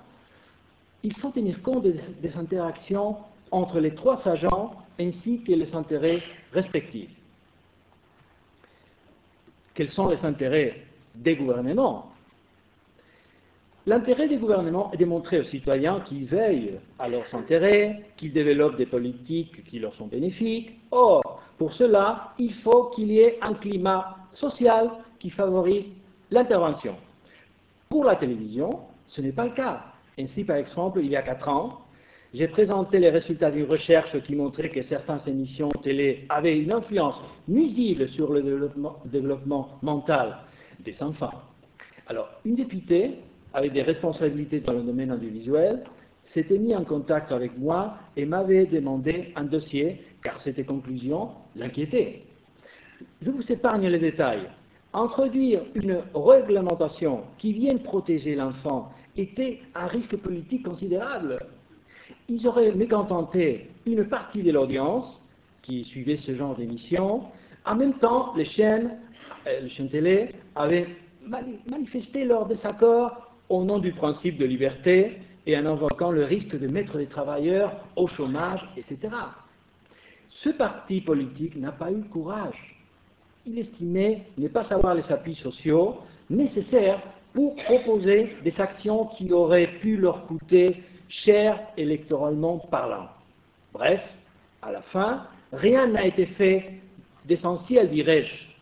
Il 1.02 1.14
faut 1.16 1.30
tenir 1.30 1.60
compte 1.62 1.82
des, 1.82 2.00
des 2.22 2.36
interactions 2.36 3.18
entre 3.50 3.78
les 3.78 3.94
trois 3.94 4.26
agents 4.26 4.74
ainsi 4.98 5.42
que 5.42 5.52
les 5.52 5.76
intérêts 5.76 6.22
respectifs. 6.52 7.10
Quels 9.74 9.90
sont 9.90 10.08
les 10.08 10.24
intérêts 10.24 10.86
des 11.14 11.36
gouvernements? 11.36 12.15
L'intérêt 13.88 14.26
des 14.26 14.38
gouvernements 14.38 14.90
est 14.92 14.96
de 14.96 15.04
montrer 15.04 15.38
aux 15.38 15.44
citoyens 15.44 16.00
qu'ils 16.00 16.26
veillent 16.26 16.80
à 16.98 17.08
leurs 17.08 17.32
intérêts, 17.32 18.02
qu'ils 18.16 18.32
développent 18.32 18.76
des 18.76 18.86
politiques 18.86 19.62
qui 19.64 19.78
leur 19.78 19.94
sont 19.94 20.08
bénéfiques. 20.08 20.72
Or, 20.90 21.40
pour 21.56 21.72
cela, 21.72 22.32
il 22.36 22.52
faut 22.54 22.86
qu'il 22.86 23.12
y 23.12 23.20
ait 23.20 23.38
un 23.40 23.54
climat 23.54 24.16
social 24.32 24.90
qui 25.20 25.30
favorise 25.30 25.84
l'intervention. 26.32 26.96
Pour 27.88 28.04
la 28.04 28.16
télévision, 28.16 28.80
ce 29.06 29.20
n'est 29.20 29.30
pas 29.30 29.44
le 29.44 29.52
cas. 29.52 29.84
Ainsi, 30.18 30.42
par 30.42 30.56
exemple, 30.56 30.98
il 31.00 31.10
y 31.10 31.16
a 31.16 31.22
quatre 31.22 31.48
ans, 31.48 31.82
j'ai 32.34 32.48
présenté 32.48 32.98
les 32.98 33.10
résultats 33.10 33.52
d'une 33.52 33.70
recherche 33.70 34.20
qui 34.24 34.34
montrait 34.34 34.70
que 34.70 34.82
certaines 34.82 35.20
émissions 35.28 35.68
télé 35.68 36.26
avaient 36.28 36.58
une 36.58 36.74
influence 36.74 37.20
nuisible 37.46 38.08
sur 38.08 38.32
le 38.32 38.42
développement, 38.42 38.96
développement 39.04 39.78
mental 39.80 40.38
des 40.80 41.00
enfants. 41.04 41.32
Alors, 42.08 42.28
une 42.44 42.56
députée 42.56 43.12
avec 43.56 43.72
des 43.72 43.82
responsabilités 43.82 44.60
dans 44.60 44.74
le 44.74 44.82
domaine 44.82 45.10
audiovisuel, 45.10 45.82
s'était 46.26 46.58
mis 46.58 46.76
en 46.76 46.84
contact 46.84 47.32
avec 47.32 47.56
moi 47.56 47.94
et 48.14 48.26
m'avait 48.26 48.66
demandé 48.66 49.32
un 49.34 49.44
dossier, 49.44 50.02
car 50.22 50.38
cette 50.42 50.64
conclusion 50.66 51.30
l'inquiétait. 51.56 52.22
Je 53.22 53.30
vous 53.30 53.50
épargne 53.50 53.88
les 53.88 53.98
détails. 53.98 54.46
Introduire 54.92 55.62
une 55.74 56.02
réglementation 56.14 57.22
qui 57.38 57.54
vienne 57.54 57.78
protéger 57.78 58.34
l'enfant 58.34 58.92
était 59.16 59.60
un 59.74 59.86
risque 59.86 60.18
politique 60.18 60.66
considérable. 60.66 61.38
Ils 62.28 62.46
auraient 62.46 62.72
mécontenté 62.72 63.70
une 63.86 64.04
partie 64.04 64.42
de 64.42 64.52
l'audience 64.52 65.22
qui 65.62 65.82
suivait 65.84 66.18
ce 66.18 66.34
genre 66.34 66.54
d'émission. 66.56 67.22
En 67.64 67.74
même 67.74 67.94
temps, 67.94 68.34
les 68.36 68.44
chaînes, 68.44 68.98
euh, 69.46 69.60
les 69.60 69.70
chaînes 69.70 69.88
télé 69.88 70.28
avaient 70.54 70.88
manifesté 71.66 72.24
leur 72.24 72.46
désaccord 72.46 73.25
au 73.48 73.64
nom 73.64 73.78
du 73.78 73.92
principe 73.92 74.38
de 74.38 74.44
liberté 74.44 75.18
et 75.46 75.56
en 75.56 75.66
invoquant 75.66 76.10
le 76.10 76.24
risque 76.24 76.58
de 76.58 76.66
mettre 76.66 76.98
les 76.98 77.06
travailleurs 77.06 77.84
au 77.94 78.06
chômage, 78.06 78.68
etc. 78.76 78.98
Ce 80.30 80.50
parti 80.50 81.00
politique 81.00 81.56
n'a 81.56 81.72
pas 81.72 81.90
eu 81.90 81.96
le 81.96 82.08
courage. 82.08 82.76
Il 83.46 83.58
estimait 83.58 84.24
ne 84.36 84.48
pas 84.48 84.64
savoir 84.64 84.94
les 84.94 85.10
appuis 85.10 85.36
sociaux 85.36 85.98
nécessaires 86.28 87.00
pour 87.32 87.54
proposer 87.54 88.36
des 88.42 88.60
actions 88.60 89.06
qui 89.16 89.32
auraient 89.32 89.78
pu 89.80 89.96
leur 89.96 90.26
coûter 90.26 90.82
cher 91.08 91.60
électoralement 91.76 92.58
parlant. 92.58 93.08
Bref, 93.72 94.02
à 94.62 94.72
la 94.72 94.82
fin, 94.82 95.26
rien 95.52 95.86
n'a 95.86 96.06
été 96.06 96.26
fait 96.26 96.80
d'essentiel, 97.24 97.90
dirais-je, 97.90 98.55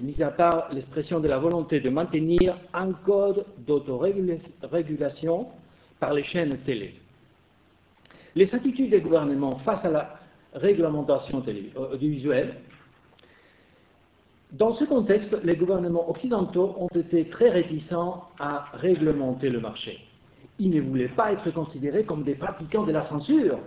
mis 0.00 0.22
à 0.22 0.30
part 0.30 0.72
l'expression 0.72 1.20
de 1.20 1.28
la 1.28 1.38
volonté 1.38 1.80
de 1.80 1.90
maintenir 1.90 2.58
un 2.72 2.92
code 2.92 3.44
d'autorégulation 3.66 5.46
par 5.98 6.14
les 6.14 6.22
chaînes 6.22 6.56
télé. 6.64 6.94
Les 8.34 8.54
attitudes 8.54 8.90
des 8.90 9.00
gouvernements 9.00 9.58
face 9.58 9.84
à 9.84 9.90
la 9.90 10.20
réglementation 10.54 11.42
audiovisuelle. 11.76 12.56
Dans 14.52 14.74
ce 14.74 14.84
contexte, 14.84 15.36
les 15.44 15.56
gouvernements 15.56 16.10
occidentaux 16.10 16.74
ont 16.78 16.88
été 16.88 17.28
très 17.28 17.50
réticents 17.50 18.24
à 18.38 18.66
réglementer 18.74 19.48
le 19.48 19.60
marché. 19.60 19.98
Ils 20.58 20.70
ne 20.70 20.80
voulaient 20.80 21.08
pas 21.08 21.32
être 21.32 21.50
considérés 21.52 22.04
comme 22.04 22.24
des 22.24 22.34
pratiquants 22.34 22.84
de 22.84 22.92
la 22.92 23.02
censure. 23.02 23.58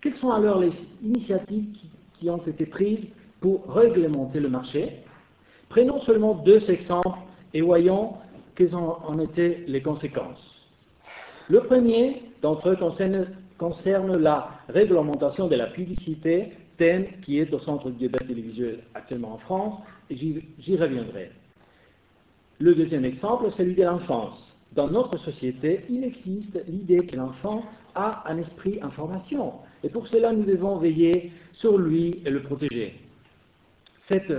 Quelles 0.00 0.14
sont 0.14 0.30
alors 0.30 0.60
les 0.60 0.72
initiatives 1.02 1.76
qui 2.18 2.30
ont 2.30 2.38
été 2.38 2.66
prises 2.66 3.06
pour 3.40 3.66
réglementer 3.72 4.38
le 4.40 4.48
marché? 4.48 5.03
Prenons 5.74 5.98
seulement 6.02 6.36
deux 6.36 6.70
exemples 6.70 7.18
et 7.52 7.60
voyons 7.60 8.12
quelles 8.54 8.76
en 8.76 9.18
étaient 9.18 9.64
les 9.66 9.82
conséquences. 9.82 10.70
Le 11.48 11.62
premier 11.62 12.22
d'entre 12.42 12.68
eux 12.68 12.78
concerne 13.58 14.16
la 14.18 14.50
réglementation 14.68 15.48
de 15.48 15.56
la 15.56 15.66
publicité, 15.66 16.52
thème 16.78 17.06
qui 17.22 17.40
est 17.40 17.52
au 17.52 17.58
centre 17.58 17.90
du 17.90 18.06
débat 18.06 18.20
télévisuel 18.20 18.84
actuellement 18.94 19.32
en 19.32 19.38
France, 19.38 19.80
et 20.10 20.14
j'y 20.14 20.76
reviendrai. 20.76 21.32
Le 22.60 22.72
deuxième 22.76 23.04
exemple, 23.04 23.50
celui 23.50 23.74
de 23.74 23.82
l'enfance. 23.82 24.56
Dans 24.76 24.86
notre 24.86 25.18
société, 25.18 25.80
il 25.90 26.04
existe 26.04 26.56
l'idée 26.68 27.04
que 27.04 27.16
l'enfant 27.16 27.64
a 27.96 28.30
un 28.30 28.38
esprit 28.38 28.78
information, 28.80 29.54
et 29.82 29.88
pour 29.88 30.06
cela 30.06 30.32
nous 30.32 30.44
devons 30.44 30.76
veiller 30.76 31.32
sur 31.52 31.78
lui 31.78 32.22
et 32.24 32.30
le 32.30 32.44
protéger. 32.44 32.94
Cette 33.98 34.32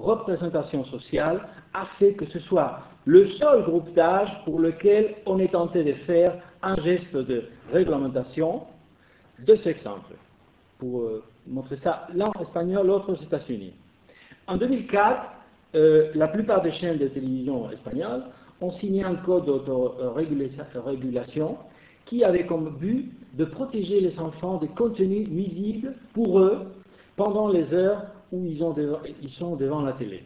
représentation 0.00 0.84
sociale 0.84 1.40
a 1.74 1.84
fait 1.98 2.14
que 2.14 2.24
ce 2.26 2.38
soit 2.38 2.80
le 3.04 3.26
seul 3.26 3.64
groupe 3.64 3.92
d'âge 3.94 4.32
pour 4.44 4.60
lequel 4.60 5.16
on 5.26 5.38
est 5.38 5.52
tenté 5.52 5.84
de 5.84 5.92
faire 5.92 6.36
un 6.62 6.74
geste 6.74 7.16
de 7.16 7.44
réglementation 7.72 8.62
de 9.46 9.54
ce 9.56 9.68
exemple. 9.68 10.14
Pour 10.78 11.02
euh, 11.02 11.22
montrer 11.46 11.76
ça, 11.76 12.06
l'un 12.14 12.30
espagnol, 12.40 12.86
l'autre 12.86 13.12
aux 13.12 13.16
États-Unis. 13.16 13.74
En 14.46 14.56
2004, 14.56 15.22
euh, 15.74 16.10
la 16.14 16.28
plupart 16.28 16.62
des 16.62 16.72
chaînes 16.72 16.96
de 16.98 17.08
télévision 17.08 17.70
espagnoles 17.70 18.24
ont 18.60 18.70
signé 18.70 19.04
un 19.04 19.16
code 19.16 19.46
d'autorégulation 19.46 21.58
qui 22.04 22.24
avait 22.24 22.46
comme 22.46 22.76
but 22.76 23.12
de 23.34 23.44
protéger 23.44 24.00
les 24.00 24.18
enfants 24.18 24.56
des 24.56 24.68
contenus 24.68 25.28
nuisibles 25.28 25.94
pour 26.12 26.40
eux 26.40 26.66
pendant 27.16 27.48
les 27.48 27.74
heures 27.74 28.06
où 28.32 28.44
ils, 28.44 29.30
sont 29.30 29.56
devant 29.56 29.82
la 29.82 29.92
télé. 29.92 30.22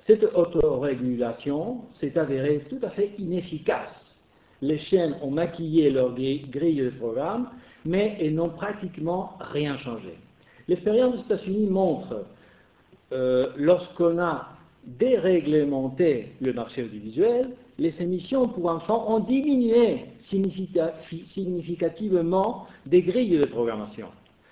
Cette 0.00 0.24
autorégulation 0.24 1.82
s'est 1.90 2.18
avérée 2.18 2.64
tout 2.68 2.78
à 2.82 2.90
fait 2.90 3.12
inefficace. 3.18 4.16
Les 4.62 4.78
chaînes 4.78 5.16
ont 5.22 5.30
maquillé 5.30 5.90
leur 5.90 6.14
grille 6.14 6.82
de 6.82 6.90
programme, 6.90 7.50
mais 7.84 8.16
elles 8.20 8.34
n'ont 8.34 8.50
pratiquement 8.50 9.36
rien 9.40 9.76
changé. 9.76 10.18
L'expérience 10.66 11.16
des 11.16 11.34
États-Unis 11.34 11.66
montre, 11.66 12.24
euh, 13.12 13.46
lorsqu'on 13.56 14.18
a 14.18 14.48
déréglementé 14.84 16.32
le 16.40 16.52
marché 16.52 16.84
audiovisuel, 16.84 17.50
les 17.78 18.02
émissions 18.02 18.48
pour 18.48 18.68
enfants 18.68 19.06
ont 19.08 19.20
diminué 19.20 20.06
significativement 20.24 22.66
des 22.86 23.02
grilles 23.02 23.38
de 23.38 23.46
programmation. 23.46 24.08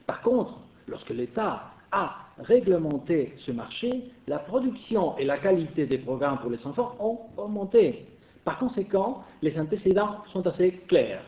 Par 0.06 0.22
contre, 0.22 0.60
lorsque 0.86 1.10
l'État 1.10 1.72
a 1.92 2.16
réglementé 2.38 3.34
ce 3.38 3.52
marché, 3.52 4.04
la 4.26 4.38
production 4.38 5.16
et 5.18 5.24
la 5.24 5.38
qualité 5.38 5.86
des 5.86 5.98
programmes 5.98 6.38
pour 6.38 6.50
les 6.50 6.64
enfants 6.66 6.96
ont 7.00 7.20
augmenté. 7.36 8.06
Par 8.44 8.58
conséquent, 8.58 9.24
les 9.42 9.58
antécédents 9.58 10.24
sont 10.28 10.46
assez 10.46 10.72
clairs. 10.86 11.22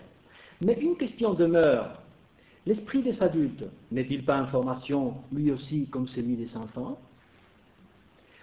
Mais 0.64 0.74
une 0.74 0.96
question 0.96 1.34
demeure. 1.34 2.00
L'esprit 2.66 3.02
des 3.02 3.22
adultes 3.22 3.64
n'est-il 3.90 4.24
pas 4.24 4.36
information, 4.36 5.14
lui 5.32 5.50
aussi, 5.50 5.86
comme 5.86 6.08
celui 6.08 6.36
des 6.36 6.56
enfants? 6.56 6.98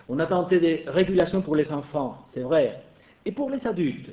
On 0.07 0.19
a 0.19 0.25
tenté 0.25 0.59
des 0.59 0.83
régulations 0.87 1.41
pour 1.41 1.55
les 1.55 1.71
enfants, 1.71 2.25
c'est 2.29 2.41
vrai. 2.41 2.83
Et 3.25 3.31
pour 3.31 3.49
les 3.49 3.65
adultes 3.67 4.09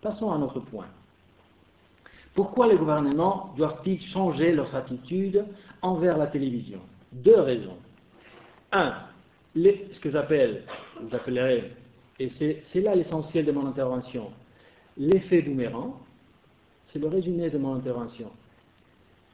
Passons 0.00 0.30
à 0.30 0.36
un 0.36 0.42
autre 0.42 0.60
point. 0.60 0.86
Pourquoi 2.34 2.68
les 2.68 2.76
gouvernements 2.76 3.52
doivent-ils 3.56 4.00
changer 4.00 4.52
leurs 4.52 4.74
attitudes 4.76 5.44
envers 5.82 6.16
la 6.16 6.28
télévision? 6.28 6.80
Deux 7.12 7.40
raisons. 7.40 7.76
Un, 8.72 8.94
ce 9.54 10.00
que 10.00 10.10
j'appelle, 10.10 10.62
vous 11.00 11.14
appellerez, 11.14 11.72
et 12.20 12.28
c'est 12.30 12.80
là 12.80 12.94
l'essentiel 12.94 13.44
de 13.44 13.52
mon 13.52 13.66
intervention, 13.66 14.30
l'effet 14.96 15.42
boomerang, 15.42 15.94
c'est 16.88 16.98
le 16.98 17.08
résumé 17.08 17.50
de 17.50 17.58
mon 17.58 17.74
intervention. 17.74 18.30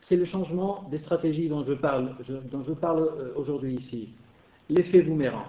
C'est 0.03 0.17
le 0.17 0.25
changement 0.25 0.87
des 0.91 0.99
stratégies 0.99 1.49
dont 1.49 1.63
je 1.63 1.73
parle, 1.73 2.15
dont 2.51 2.63
je 2.63 2.73
parle 2.73 3.03
euh, 3.03 3.33
aujourd'hui 3.37 3.77
ici. 3.77 4.11
L'effet 4.69 5.03
boomerang. 5.03 5.47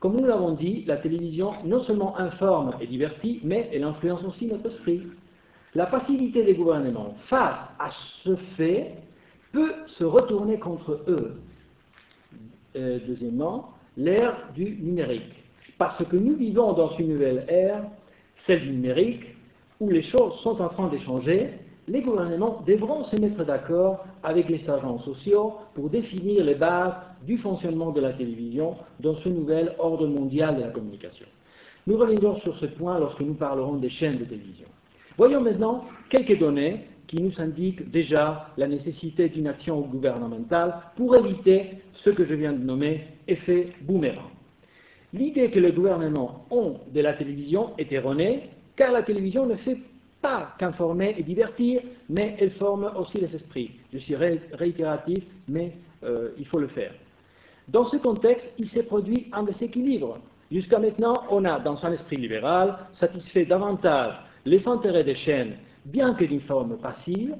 Comme 0.00 0.16
nous 0.16 0.26
l'avons 0.26 0.52
dit, 0.52 0.84
la 0.84 0.96
télévision 0.96 1.52
non 1.64 1.82
seulement 1.82 2.18
informe 2.18 2.74
et 2.80 2.86
divertit, 2.86 3.40
mais 3.44 3.70
elle 3.72 3.84
influence 3.84 4.24
aussi 4.24 4.46
notre 4.46 4.66
esprit. 4.66 5.02
La 5.74 5.86
passivité 5.86 6.42
des 6.42 6.54
gouvernements 6.54 7.14
face 7.28 7.58
à 7.78 7.90
ce 8.24 8.34
fait 8.56 8.94
peut 9.56 9.72
se 9.86 10.04
retourner 10.04 10.58
contre 10.58 11.00
eux. 11.08 11.40
Euh, 12.76 12.98
deuxièmement, 13.06 13.70
l'ère 13.96 14.36
du 14.54 14.76
numérique. 14.82 15.32
Parce 15.78 16.04
que 16.04 16.16
nous 16.16 16.36
vivons 16.36 16.74
dans 16.74 16.90
une 16.96 17.08
nouvelle 17.14 17.46
ère, 17.48 17.82
celle 18.34 18.60
du 18.60 18.70
numérique, 18.70 19.24
où 19.80 19.88
les 19.88 20.02
choses 20.02 20.34
sont 20.40 20.60
en 20.60 20.68
train 20.68 20.88
de 20.88 20.98
changer, 20.98 21.52
les 21.88 22.02
gouvernements 22.02 22.62
devront 22.66 23.04
se 23.04 23.16
mettre 23.16 23.44
d'accord 23.44 24.04
avec 24.22 24.50
les 24.50 24.68
agents 24.68 24.98
sociaux 24.98 25.54
pour 25.74 25.88
définir 25.88 26.44
les 26.44 26.54
bases 26.54 26.94
du 27.22 27.38
fonctionnement 27.38 27.92
de 27.92 28.00
la 28.02 28.12
télévision 28.12 28.76
dans 29.00 29.14
ce 29.14 29.28
nouvel 29.30 29.74
ordre 29.78 30.06
mondial 30.06 30.56
de 30.56 30.62
la 30.62 30.68
communication. 30.68 31.26
Nous 31.86 31.96
reviendrons 31.96 32.40
sur 32.40 32.58
ce 32.58 32.66
point 32.66 32.98
lorsque 32.98 33.20
nous 33.20 33.34
parlerons 33.34 33.76
des 33.76 33.88
chaînes 33.88 34.18
de 34.18 34.24
télévision. 34.24 34.66
Voyons 35.16 35.40
maintenant 35.40 35.84
quelques 36.10 36.38
données 36.38 36.84
qui 37.06 37.22
nous 37.22 37.40
indique 37.40 37.90
déjà 37.90 38.48
la 38.56 38.66
nécessité 38.66 39.28
d'une 39.28 39.46
action 39.46 39.80
gouvernementale 39.80 40.74
pour 40.96 41.16
éviter 41.16 41.78
ce 41.94 42.10
que 42.10 42.24
je 42.24 42.34
viens 42.34 42.52
de 42.52 42.62
nommer 42.62 43.06
effet 43.28 43.72
boomerang. 43.82 44.30
L'idée 45.12 45.50
que 45.50 45.60
les 45.60 45.72
gouvernements 45.72 46.46
ont 46.50 46.80
de 46.92 47.00
la 47.00 47.14
télévision 47.14 47.72
est 47.78 47.92
erronée, 47.92 48.50
car 48.74 48.92
la 48.92 49.02
télévision 49.02 49.46
ne 49.46 49.54
fait 49.54 49.78
pas 50.20 50.54
qu'informer 50.58 51.14
et 51.16 51.22
divertir, 51.22 51.80
mais 52.08 52.36
elle 52.38 52.50
forme 52.50 52.90
aussi 52.96 53.18
les 53.18 53.34
esprits. 53.34 53.72
Je 53.92 53.98
suis 53.98 54.14
réitératif, 54.14 55.24
mais 55.48 55.72
euh, 56.02 56.30
il 56.38 56.46
faut 56.46 56.58
le 56.58 56.66
faire. 56.66 56.92
Dans 57.68 57.86
ce 57.86 57.96
contexte, 57.96 58.46
il 58.58 58.68
s'est 58.68 58.84
produit 58.84 59.28
un 59.32 59.42
déséquilibre. 59.42 60.18
Jusqu'à 60.50 60.78
maintenant, 60.78 61.14
on 61.30 61.44
a, 61.44 61.58
dans 61.60 61.84
un 61.84 61.92
esprit 61.92 62.16
libéral, 62.16 62.78
satisfait 62.92 63.44
davantage 63.44 64.14
les 64.44 64.66
intérêts 64.68 65.04
des 65.04 65.14
chaînes 65.14 65.56
bien 65.86 66.14
que 66.14 66.24
d'une 66.24 66.40
forme 66.40 66.76
passive, 66.76 67.36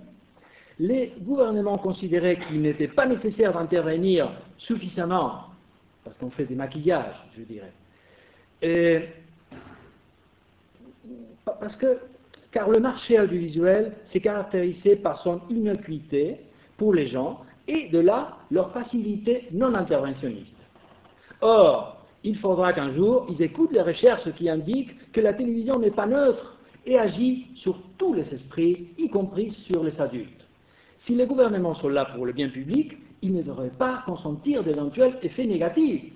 les 0.78 1.12
gouvernements 1.20 1.78
considéraient 1.78 2.38
qu'il 2.38 2.62
n'était 2.62 2.88
pas 2.88 3.06
nécessaire 3.06 3.52
d'intervenir 3.52 4.30
suffisamment, 4.58 5.46
parce 6.04 6.16
qu'on 6.18 6.30
fait 6.30 6.44
des 6.44 6.54
maquillages, 6.54 7.16
je 7.36 7.42
dirais. 7.42 7.72
parce 11.44 11.76
que, 11.76 11.98
car 12.52 12.70
le 12.70 12.80
marché 12.80 13.18
audiovisuel 13.20 13.92
s'est 14.04 14.20
caractérisé 14.20 14.96
par 14.96 15.18
son 15.18 15.40
innocuité 15.50 16.40
pour 16.76 16.94
les 16.94 17.08
gens 17.08 17.40
et 17.68 17.88
de 17.88 17.98
là 17.98 18.38
leur 18.50 18.72
passivité 18.72 19.48
non 19.52 19.74
interventionniste. 19.74 20.54
Or, 21.40 22.04
il 22.22 22.36
faudra 22.38 22.72
qu'un 22.72 22.90
jour 22.90 23.26
ils 23.28 23.42
écoutent 23.42 23.72
les 23.72 23.82
recherches 23.82 24.30
qui 24.32 24.48
indiquent 24.48 25.12
que 25.12 25.20
la 25.20 25.32
télévision 25.32 25.78
n'est 25.78 25.90
pas 25.90 26.06
neutre 26.06 26.56
et 26.84 26.98
agit 26.98 27.48
sur 27.56 27.78
tous 27.98 28.14
les 28.14 28.32
esprits, 28.32 28.88
y 28.98 29.08
compris 29.08 29.50
sur 29.50 29.82
les 29.84 30.00
adultes. 30.00 30.46
Si 31.04 31.14
les 31.14 31.26
gouvernements 31.26 31.74
sont 31.74 31.88
là 31.88 32.06
pour 32.06 32.26
le 32.26 32.32
bien 32.32 32.48
public, 32.48 32.96
ils 33.22 33.34
ne 33.34 33.42
devraient 33.42 33.70
pas 33.70 34.02
consentir 34.06 34.62
d'éventuels 34.62 35.18
effets 35.22 35.46
négatifs. 35.46 36.12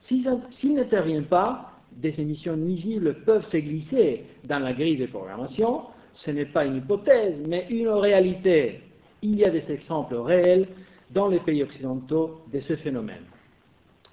S'ils 0.00 0.74
n'interviennent 0.74 1.26
pas, 1.26 1.72
des 1.92 2.20
émissions 2.20 2.56
nuisibles 2.56 3.22
peuvent 3.24 3.46
se 3.46 3.56
glisser 3.56 4.24
dans 4.44 4.58
la 4.58 4.72
grille 4.72 4.96
de 4.96 5.06
programmation. 5.06 5.82
Ce 6.14 6.30
n'est 6.30 6.46
pas 6.46 6.64
une 6.64 6.76
hypothèse, 6.76 7.36
mais 7.46 7.66
une 7.70 7.88
réalité. 7.88 8.80
Il 9.22 9.36
y 9.36 9.44
a 9.44 9.50
des 9.50 9.70
exemples 9.70 10.16
réels 10.16 10.68
dans 11.10 11.28
les 11.28 11.40
pays 11.40 11.62
occidentaux 11.62 12.42
de 12.52 12.60
ce 12.60 12.76
phénomène. 12.76 13.24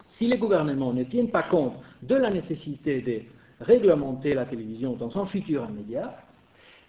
Si 0.10 0.28
les 0.28 0.38
gouvernements 0.38 0.94
ne 0.94 1.04
tiennent 1.04 1.30
pas 1.30 1.44
compte 1.44 1.74
de 2.02 2.16
la 2.16 2.30
nécessité 2.30 3.02
de 3.02 3.22
réglementer 3.64 4.34
la 4.34 4.46
télévision 4.46 4.94
dans 4.94 5.18
un 5.18 5.26
futur 5.26 5.68
immédiat, 5.70 6.16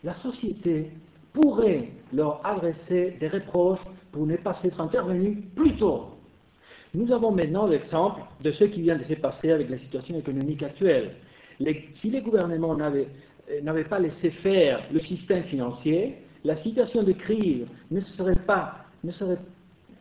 la 0.04 0.14
société 0.14 0.90
pourrait 1.32 1.90
leur 2.12 2.44
adresser 2.46 3.16
des 3.20 3.28
reproches 3.28 3.84
pour 4.12 4.26
ne 4.26 4.36
pas 4.36 4.54
s'être 4.54 4.80
intervenu 4.80 5.42
plus 5.54 5.76
tôt. 5.76 6.06
Nous 6.94 7.12
avons 7.12 7.30
maintenant 7.30 7.66
l'exemple 7.66 8.22
de 8.42 8.52
ce 8.52 8.64
qui 8.64 8.82
vient 8.82 8.96
de 8.96 9.04
se 9.04 9.14
passer 9.14 9.50
avec 9.50 9.68
la 9.68 9.76
situation 9.76 10.16
économique 10.16 10.62
actuelle. 10.62 11.16
si 11.94 12.10
les 12.10 12.22
gouvernements 12.22 12.74
n'avaient 12.76 13.84
pas 13.84 13.98
laissé 13.98 14.30
faire 14.30 14.82
le 14.90 15.00
système 15.00 15.42
financier, 15.42 16.16
la 16.44 16.54
situation 16.56 17.02
de 17.02 17.12
crise 17.12 17.66
ne 17.90 18.00
serait 18.00 18.40
pas, 18.46 18.76
ne 19.04 19.10
serait 19.10 19.38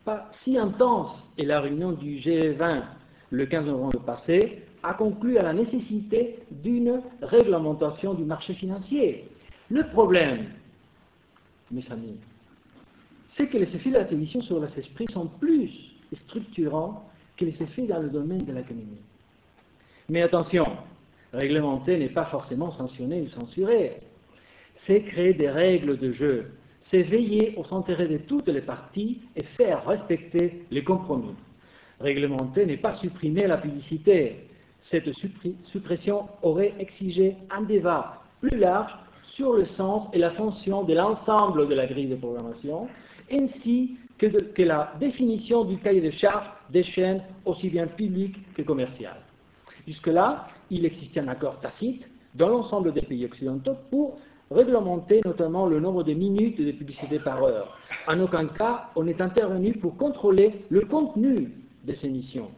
pas 0.04 0.28
si 0.32 0.56
intense 0.56 1.28
et 1.36 1.44
la 1.44 1.60
réunion 1.60 1.92
du 1.92 2.16
G20 2.16 2.82
le 3.30 3.44
15 3.44 3.66
novembre 3.66 4.00
passé 4.04 4.62
a 4.82 4.94
conclu 4.94 5.36
à 5.36 5.42
la 5.42 5.52
nécessité 5.52 6.38
d'une 6.50 7.02
réglementation 7.20 8.14
du 8.14 8.24
marché 8.24 8.54
financier. 8.54 9.28
Le 9.68 9.82
problème, 9.88 10.46
mes 11.72 11.90
amis, 11.90 12.20
c'est 13.30 13.48
que 13.48 13.58
les 13.58 13.74
effets 13.74 13.90
de 13.90 13.94
la 13.94 14.04
télévision 14.04 14.40
sur 14.40 14.60
les 14.60 14.78
esprits 14.78 15.08
sont 15.12 15.26
plus 15.26 15.70
structurants 16.12 17.08
que 17.36 17.44
les 17.44 17.62
effets 17.62 17.86
dans 17.86 17.98
le 17.98 18.08
domaine 18.08 18.44
de 18.44 18.52
l'économie. 18.52 19.00
Mais 20.08 20.22
attention, 20.22 20.66
réglementer 21.32 21.98
n'est 21.98 22.10
pas 22.10 22.26
forcément 22.26 22.70
sanctionner 22.70 23.22
ou 23.22 23.28
censurer. 23.28 23.96
c'est 24.76 25.02
créer 25.02 25.34
des 25.34 25.50
règles 25.50 25.98
de 25.98 26.12
jeu, 26.12 26.52
c'est 26.82 27.02
veiller 27.02 27.54
au 27.56 27.74
intérêt 27.74 28.06
de 28.06 28.18
toutes 28.18 28.48
les 28.48 28.60
parties 28.60 29.20
et 29.34 29.42
faire 29.42 29.84
respecter 29.84 30.64
les 30.70 30.84
compromis. 30.84 31.34
Réglementer 31.98 32.66
n'est 32.66 32.76
pas 32.76 32.94
supprimer 32.96 33.46
la 33.46 33.58
publicité. 33.58 34.36
Cette 34.82 35.10
suppression 35.64 36.28
aurait 36.42 36.74
exigé 36.78 37.36
un 37.50 37.62
débat 37.62 38.22
plus 38.40 38.56
large 38.58 38.92
sur 39.36 39.52
le 39.52 39.66
sens 39.66 40.08
et 40.14 40.18
la 40.18 40.30
fonction 40.30 40.82
de 40.82 40.94
l'ensemble 40.94 41.68
de 41.68 41.74
la 41.74 41.86
grille 41.86 42.08
de 42.08 42.16
programmation, 42.16 42.88
ainsi 43.30 43.98
que, 44.16 44.28
la 44.62 44.94
définition 44.98 45.64
du 45.64 45.76
cahier 45.76 46.00
de 46.00 46.10
charges 46.10 46.50
des 46.70 46.82
chaînes 46.82 47.22
aussi 47.44 47.68
bien 47.68 47.86
publiques 47.86 48.38
que 48.54 48.62
commerciales. 48.62 49.20
Jusque-là, 49.86 50.48
il 50.70 50.86
existait 50.86 51.20
un 51.20 51.28
accord 51.28 51.60
tacite 51.60 52.08
dans 52.34 52.48
l'ensemble 52.48 52.92
des 52.92 53.06
pays 53.06 53.26
occidentaux 53.26 53.76
pour 53.90 54.18
réglementer 54.50 55.20
notamment 55.26 55.66
le 55.66 55.80
nombre 55.80 56.02
de 56.02 56.14
minutes 56.14 56.58
de 56.58 56.72
publicité 56.72 57.18
par 57.18 57.42
heure. 57.42 57.78
En 58.08 58.18
aucun 58.20 58.46
cas, 58.46 58.90
on 58.96 59.06
est 59.06 59.20
intervenu 59.20 59.74
pour 59.74 59.96
contrôler 59.98 60.64
le 60.70 60.80
contenu 60.82 61.52
de 61.84 61.94
ces 61.94 62.08
missions. 62.08 62.50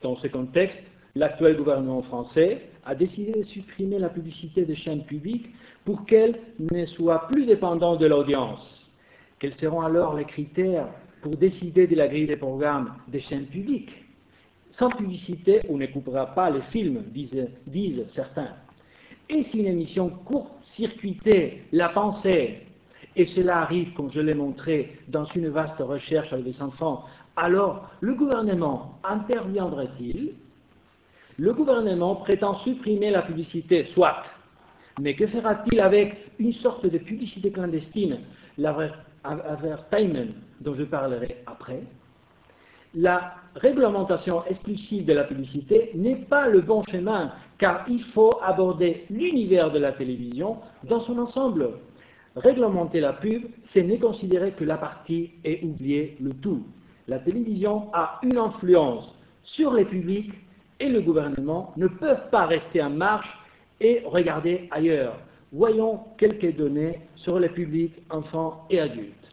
Dans 0.00 0.16
ce 0.16 0.28
contexte, 0.28 0.80
l'actuel 1.14 1.56
gouvernement 1.56 2.02
français 2.02 2.68
a 2.84 2.94
décidé 2.94 3.32
de 3.32 3.42
supprimer 3.42 3.98
la 3.98 4.08
publicité 4.08 4.64
des 4.64 4.74
chaînes 4.74 5.04
publiques 5.04 5.50
pour 5.84 6.04
qu'elle 6.06 6.38
ne 6.58 6.84
soit 6.86 7.28
plus 7.28 7.46
dépendante 7.46 8.00
de 8.00 8.06
l'audience. 8.06 8.90
Quels 9.38 9.54
seront 9.54 9.82
alors 9.82 10.16
les 10.16 10.24
critères 10.24 10.88
pour 11.20 11.36
décider 11.36 11.86
de 11.86 11.96
la 11.96 12.08
grille 12.08 12.26
des 12.26 12.36
programmes 12.36 12.94
des 13.08 13.20
chaînes 13.20 13.46
publiques? 13.46 13.92
Sans 14.70 14.88
publicité, 14.88 15.60
on 15.68 15.76
ne 15.76 15.86
coupera 15.86 16.26
pas 16.26 16.50
les 16.50 16.62
films, 16.62 17.02
disent, 17.12 18.04
certains. 18.08 18.54
Et 19.28 19.42
si 19.44 19.60
une 19.60 19.66
émission 19.66 20.08
court-circuitait 20.08 21.64
la 21.72 21.90
pensée, 21.90 22.60
et 23.14 23.26
cela 23.26 23.58
arrive, 23.60 23.92
comme 23.92 24.10
je 24.10 24.20
l'ai 24.20 24.34
montré, 24.34 24.96
dans 25.08 25.26
une 25.26 25.48
vaste 25.48 25.78
recherche 25.80 26.32
avec 26.32 26.46
des 26.46 26.62
enfants, 26.62 27.04
alors 27.36 27.90
le 28.00 28.14
gouvernement 28.14 28.98
interviendrait-il? 29.04 30.34
Le 31.38 31.52
gouvernement 31.54 32.16
prétend 32.16 32.54
supprimer 32.56 33.10
la 33.10 33.22
publicité, 33.22 33.84
soit, 33.84 34.22
mais 35.00 35.14
que 35.14 35.26
fera-t-il 35.26 35.80
avec 35.80 36.32
une 36.38 36.52
sorte 36.52 36.86
de 36.86 36.98
publicité 36.98 37.50
clandestine, 37.50 38.20
l'advertisement 38.58 40.32
dont 40.60 40.74
je 40.74 40.84
parlerai 40.84 41.38
après? 41.46 41.82
La 42.94 43.36
réglementation 43.54 44.44
exclusive 44.44 45.06
de 45.06 45.14
la 45.14 45.24
publicité 45.24 45.92
n'est 45.94 46.26
pas 46.26 46.48
le 46.48 46.60
bon 46.60 46.82
chemin, 46.84 47.32
car 47.56 47.86
il 47.88 48.02
faut 48.02 48.38
aborder 48.42 49.06
l'univers 49.08 49.72
de 49.72 49.78
la 49.78 49.92
télévision 49.92 50.58
dans 50.84 51.00
son 51.00 51.18
ensemble. 51.18 51.70
Réglementer 52.36 53.00
la 53.00 53.14
pub, 53.14 53.44
c'est 53.64 53.82
ne 53.82 53.96
considérer 53.96 54.52
que 54.52 54.64
la 54.64 54.76
partie 54.76 55.30
et 55.44 55.60
oublier 55.64 56.18
le 56.20 56.34
tout. 56.34 56.66
La 57.08 57.18
télévision 57.18 57.88
a 57.94 58.20
une 58.22 58.36
influence 58.36 59.14
sur 59.42 59.72
les 59.72 59.86
publics 59.86 60.32
et 60.82 60.88
le 60.88 61.00
gouvernement 61.00 61.72
ne 61.76 61.86
peuvent 61.86 62.28
pas 62.30 62.46
rester 62.46 62.82
en 62.82 62.90
marche 62.90 63.38
et 63.80 64.02
regarder 64.04 64.68
ailleurs. 64.72 65.16
Voyons 65.52 66.00
quelques 66.18 66.56
données 66.56 66.98
sur 67.14 67.38
les 67.38 67.50
publics, 67.50 67.94
enfants 68.10 68.66
et 68.68 68.80
adultes. 68.80 69.28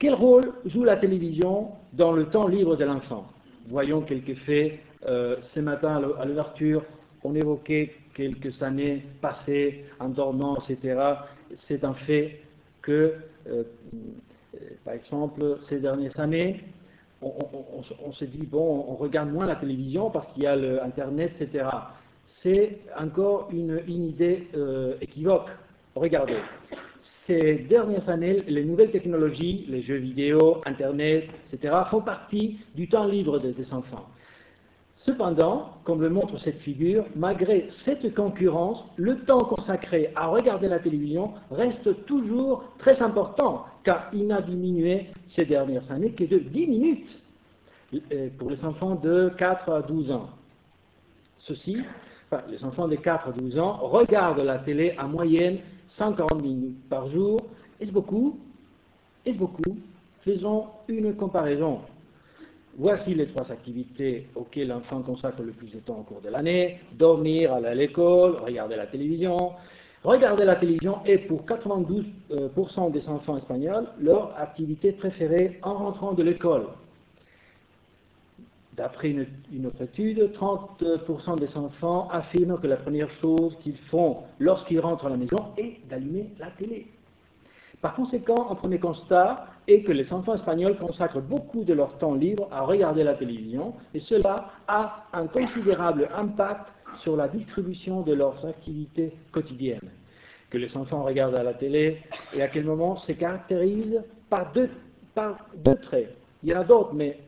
Quel 0.00 0.14
rôle 0.14 0.52
joue 0.64 0.82
la 0.82 0.96
télévision 0.96 1.68
dans 1.92 2.10
le 2.10 2.26
temps 2.26 2.48
libre 2.48 2.76
de 2.76 2.84
l'enfant? 2.84 3.26
Voyons 3.68 4.02
quelques 4.02 4.34
faits. 4.38 4.80
Euh, 5.06 5.36
ce 5.42 5.60
matin, 5.60 6.02
à 6.18 6.24
l'ouverture, 6.24 6.82
on 7.22 7.34
évoquait 7.36 7.94
quelques 8.14 8.62
années 8.62 9.04
passées 9.20 9.84
en 10.00 10.08
dormant, 10.08 10.56
etc. 10.56 10.98
C'est 11.56 11.84
un 11.84 11.94
fait 11.94 12.40
que, 12.82 13.14
euh, 13.46 13.62
par 14.84 14.94
exemple, 14.94 15.58
ces 15.68 15.78
dernières 15.78 16.18
années, 16.18 16.64
on, 17.22 18.12
se 18.12 18.24
dit, 18.24 18.46
bon, 18.46 18.84
on 18.88 18.94
regarde 18.96 19.32
moins 19.32 19.46
la 19.46 19.56
télévision 19.56 20.10
parce 20.10 20.26
qu'il 20.28 20.42
y 20.42 20.46
a 20.46 20.56
l'Internet, 20.56 21.40
etc 21.40 21.64
c'est 22.26 22.78
encore 22.98 23.48
une, 23.52 23.82
idée 23.86 24.48
euh, 24.54 24.96
équivoque. 25.00 25.48
Regardez, 25.94 26.38
ces 27.26 27.54
dernières 27.68 28.08
années, 28.08 28.40
les 28.46 28.64
nouvelles 28.64 28.90
technologies, 28.90 29.66
les 29.68 29.82
jeux 29.82 29.96
vidéo, 29.96 30.60
Internet, 30.66 31.28
etc., 31.52 31.74
font 31.90 32.00
partie 32.00 32.58
du 32.74 32.88
temps 32.88 33.06
libre 33.06 33.38
des, 33.38 33.72
enfants. 33.72 34.06
Cependant, 35.04 35.68
comme 35.84 36.00
le 36.00 36.08
montre 36.08 36.38
cette 36.38 36.60
figure, 36.60 37.04
malgré 37.14 37.68
cette 37.84 38.14
concurrence, 38.14 38.84
le 38.96 39.18
temps 39.20 39.44
consacré 39.44 40.10
à 40.16 40.28
regarder 40.28 40.66
la 40.66 40.78
télévision 40.78 41.34
reste 41.50 42.06
toujours 42.06 42.64
très 42.78 43.02
important, 43.02 43.66
car 43.82 44.08
il 44.14 44.26
n'a 44.26 44.40
diminué 44.40 45.08
ces 45.28 45.44
dernières 45.44 45.90
années 45.92 46.12
que 46.12 46.24
de 46.24 46.38
10 46.38 46.66
minutes 46.66 47.22
euh, 48.12 48.28
pour 48.38 48.48
les 48.48 48.64
enfants 48.64 48.94
de 48.94 49.30
4 49.36 49.70
à 49.70 49.82
12 49.82 50.10
ans. 50.10 50.30
Ceci 51.38 51.82
les 52.48 52.64
enfants 52.64 52.88
de 52.88 52.96
4 52.96 53.28
à 53.28 53.32
12 53.32 53.58
ans 53.58 53.78
regardent 53.82 54.40
la 54.40 54.58
télé 54.58 54.96
en 54.98 55.08
moyenne 55.08 55.58
140 55.88 56.42
minutes 56.42 56.88
par 56.88 57.06
jour. 57.08 57.40
Est-ce 57.80 57.92
beaucoup? 57.92 58.38
Est-ce 59.24 59.38
beaucoup? 59.38 59.76
Faisons 60.22 60.66
une 60.88 61.14
comparaison. 61.14 61.80
Voici 62.76 63.14
les 63.14 63.28
trois 63.28 63.52
activités 63.52 64.26
auxquelles 64.34 64.68
l'enfant 64.68 65.00
consacre 65.02 65.42
le 65.42 65.52
plus 65.52 65.70
de 65.70 65.78
temps 65.78 66.00
au 66.00 66.02
cours 66.02 66.20
de 66.20 66.28
l'année. 66.28 66.80
Dormir, 66.92 67.52
aller 67.52 67.68
à 67.68 67.74
l'école, 67.74 68.36
regarder 68.36 68.74
la 68.74 68.86
télévision. 68.86 69.52
Regarder 70.02 70.44
la 70.44 70.56
télévision 70.56 70.98
est 71.04 71.18
pour 71.18 71.44
92% 71.44 72.90
des 72.90 73.08
enfants 73.08 73.36
espagnols 73.36 73.86
leur 74.00 74.36
activité 74.38 74.90
préférée 74.92 75.60
en 75.62 75.74
rentrant 75.74 76.12
de 76.14 76.22
l'école. 76.24 76.66
D'après 78.76 79.10
une, 79.10 79.66
autre 79.66 79.82
étude, 79.82 80.32
30% 80.34 81.38
des 81.38 81.56
enfants 81.56 82.08
affirment 82.10 82.58
que 82.58 82.66
la 82.66 82.76
première 82.76 83.10
chose 83.10 83.56
qu'ils 83.62 83.78
font 83.78 84.18
lorsqu'ils 84.40 84.80
rentrent 84.80 85.06
à 85.06 85.10
la 85.10 85.16
maison 85.16 85.52
est 85.56 85.76
d'allumer 85.88 86.30
la 86.40 86.50
télé. 86.50 86.88
Par 87.84 87.94
conséquent, 87.94 88.50
un 88.50 88.54
premier 88.54 88.78
constat 88.78 89.46
est 89.68 89.82
que 89.82 89.92
les 89.92 90.10
enfants 90.10 90.34
espagnols 90.34 90.78
consacrent 90.78 91.20
beaucoup 91.20 91.64
de 91.64 91.74
leur 91.74 91.98
temps 91.98 92.14
libre 92.14 92.48
à 92.50 92.62
regarder 92.62 93.04
la 93.04 93.12
télévision 93.12 93.74
et 93.92 94.00
cela 94.00 94.52
a 94.66 95.04
un 95.12 95.26
considérable 95.26 96.08
impact 96.16 96.72
sur 97.02 97.14
la 97.14 97.28
distribution 97.28 98.00
de 98.00 98.14
leurs 98.14 98.42
activités 98.46 99.12
quotidiennes. 99.30 99.90
Que 100.48 100.56
les 100.56 100.74
enfants 100.78 101.02
regardent 101.02 101.34
à 101.34 101.42
la 101.42 101.52
télé 101.52 101.98
et 102.32 102.40
à 102.40 102.48
quel 102.48 102.64
moment 102.64 102.96
se 102.96 103.12
caractérise 103.12 104.02
par 104.30 104.50
deux, 104.54 104.70
par 105.14 105.46
deux 105.54 105.76
traits. 105.76 106.16
Il 106.42 106.48
y 106.48 106.56
en 106.56 106.62
a 106.62 106.64
d'autres, 106.64 106.94
mais 106.94 107.18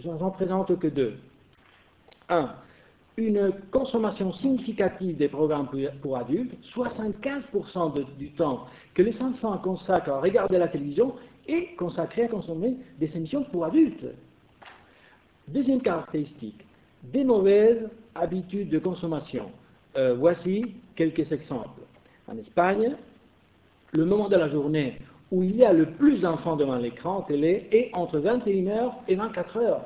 j'en 0.00 0.30
présente 0.32 0.78
que 0.78 0.88
deux. 0.88 1.14
Un, 2.28 2.50
une 3.16 3.52
consommation 3.70 4.32
significative 4.32 5.16
des 5.16 5.28
programmes 5.28 5.68
pour, 6.02 6.16
adultes, 6.16 6.54
75% 6.74 8.16
du 8.18 8.30
temps 8.30 8.66
que 8.92 9.02
les 9.02 9.22
enfants 9.22 9.56
consacrent 9.58 10.10
à 10.10 10.20
regarder 10.20 10.58
la 10.58 10.68
télévision 10.68 11.14
est 11.46 11.76
consacré 11.76 12.24
à 12.24 12.28
consommer 12.28 12.76
des 12.98 13.16
émissions 13.16 13.44
pour 13.44 13.66
adultes. 13.66 14.06
Deuxième 15.46 15.80
caractéristique, 15.80 16.64
des 17.02 17.22
mauvaises 17.22 17.88
habitudes 18.14 18.70
de 18.70 18.78
consommation. 18.78 19.50
Euh, 19.96 20.14
voici 20.14 20.74
quelques 20.96 21.30
exemples. 21.30 21.82
En 22.26 22.36
Espagne, 22.36 22.96
le 23.92 24.04
moment 24.04 24.28
de 24.28 24.36
la 24.36 24.48
journée 24.48 24.96
où 25.30 25.42
il 25.42 25.56
y 25.56 25.64
a 25.64 25.72
le 25.72 25.86
plus 25.86 26.20
d'enfants 26.20 26.56
devant 26.56 26.76
l'écran 26.76 27.22
télé 27.22 27.68
est 27.70 27.90
entre 27.92 28.18
21h 28.18 28.92
et 29.08 29.16
24h. 29.16 29.80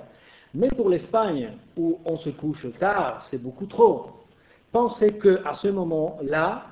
Mais 0.55 0.69
pour 0.69 0.89
l'Espagne, 0.89 1.53
où 1.77 1.99
on 2.05 2.17
se 2.19 2.31
couche 2.31 2.67
tard, 2.79 3.27
c'est 3.31 3.43
beaucoup 3.43 3.67
trop. 3.67 4.11
Pensez 4.73 5.19
qu'à 5.19 5.55
ce 5.55 5.69
moment-là, 5.69 6.67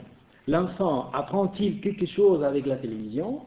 L'enfant 0.46 1.10
apprend-il 1.12 1.80
quelque 1.80 2.06
chose 2.06 2.44
avec 2.44 2.66
la 2.66 2.76
télévision? 2.76 3.40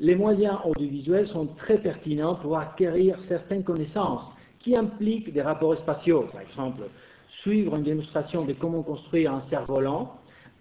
Les 0.00 0.14
moyens 0.14 0.56
audiovisuels 0.64 1.26
sont 1.26 1.46
très 1.46 1.76
pertinents 1.76 2.36
pour 2.36 2.58
acquérir 2.58 3.18
certaines 3.24 3.62
connaissances 3.62 4.24
qui 4.58 4.74
impliquent 4.74 5.32
des 5.32 5.42
rapports 5.42 5.76
spatiaux, 5.76 6.26
par 6.32 6.40
exemple 6.40 6.84
suivre 7.42 7.76
une 7.76 7.82
démonstration 7.82 8.44
de 8.44 8.52
comment 8.52 8.82
construire 8.82 9.32
un 9.32 9.40
cerf-volant 9.40 10.14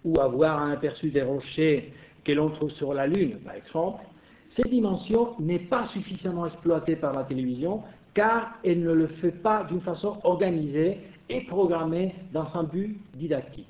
ou 0.06 0.19
avoir 0.19 0.62
un 0.62 0.71
aperçu 0.71 1.10
des 1.10 1.21
rochers 1.21 1.93
que 2.23 2.32
l'on 2.32 2.49
trouve 2.49 2.71
sur 2.71 2.93
la 2.93 3.08
Lune, 3.08 3.39
par 3.43 3.56
exemple, 3.56 4.04
cette 4.49 4.69
dimension 4.69 5.36
n'est 5.39 5.60
pas 5.60 5.86
suffisamment 5.88 6.45
exploitée 6.45 6.95
par 6.95 7.13
la 7.13 7.23
télévision 7.23 7.84
car 8.13 8.56
elle 8.63 8.82
ne 8.82 8.91
le 8.91 9.08
fait 9.08 9.32
pas 9.32 9.63
d'une 9.63 9.82
façon 9.82 10.17
organisée 10.23 10.97
et 11.30 11.41
programmée 11.41 12.15
dans 12.34 12.58
un 12.58 12.63
but 12.63 12.99
didactique. 13.13 13.67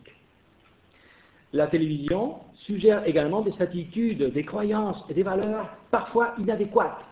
La 1.51 1.65
télévision 1.65 2.35
suggère 2.53 3.07
également 3.07 3.41
des 3.41 3.59
attitudes, 3.59 4.31
des 4.33 4.43
croyances 4.43 5.03
et 5.09 5.15
des 5.15 5.23
valeurs 5.23 5.67
parfois 5.89 6.35
inadéquates. 6.37 7.03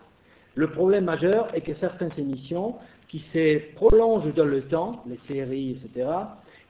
Le 0.54 0.70
problème 0.70 1.04
majeur 1.04 1.52
est 1.54 1.60
que 1.60 1.74
certaines 1.74 2.12
émissions 2.18 2.76
qui 3.08 3.18
se 3.18 3.74
prolongent 3.74 4.32
dans 4.34 4.44
le 4.44 4.62
temps, 4.62 5.02
les 5.06 5.16
séries, 5.16 5.72
etc., 5.72 6.08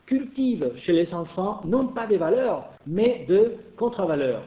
cultivent 0.07 0.73
chez 0.77 0.93
les 0.93 1.13
enfants 1.13 1.61
non 1.67 1.89
pas 1.89 2.07
des 2.07 2.17
valeurs, 2.17 2.71
mais 2.87 3.27
de 3.29 3.57
contre-valeurs. 3.77 4.45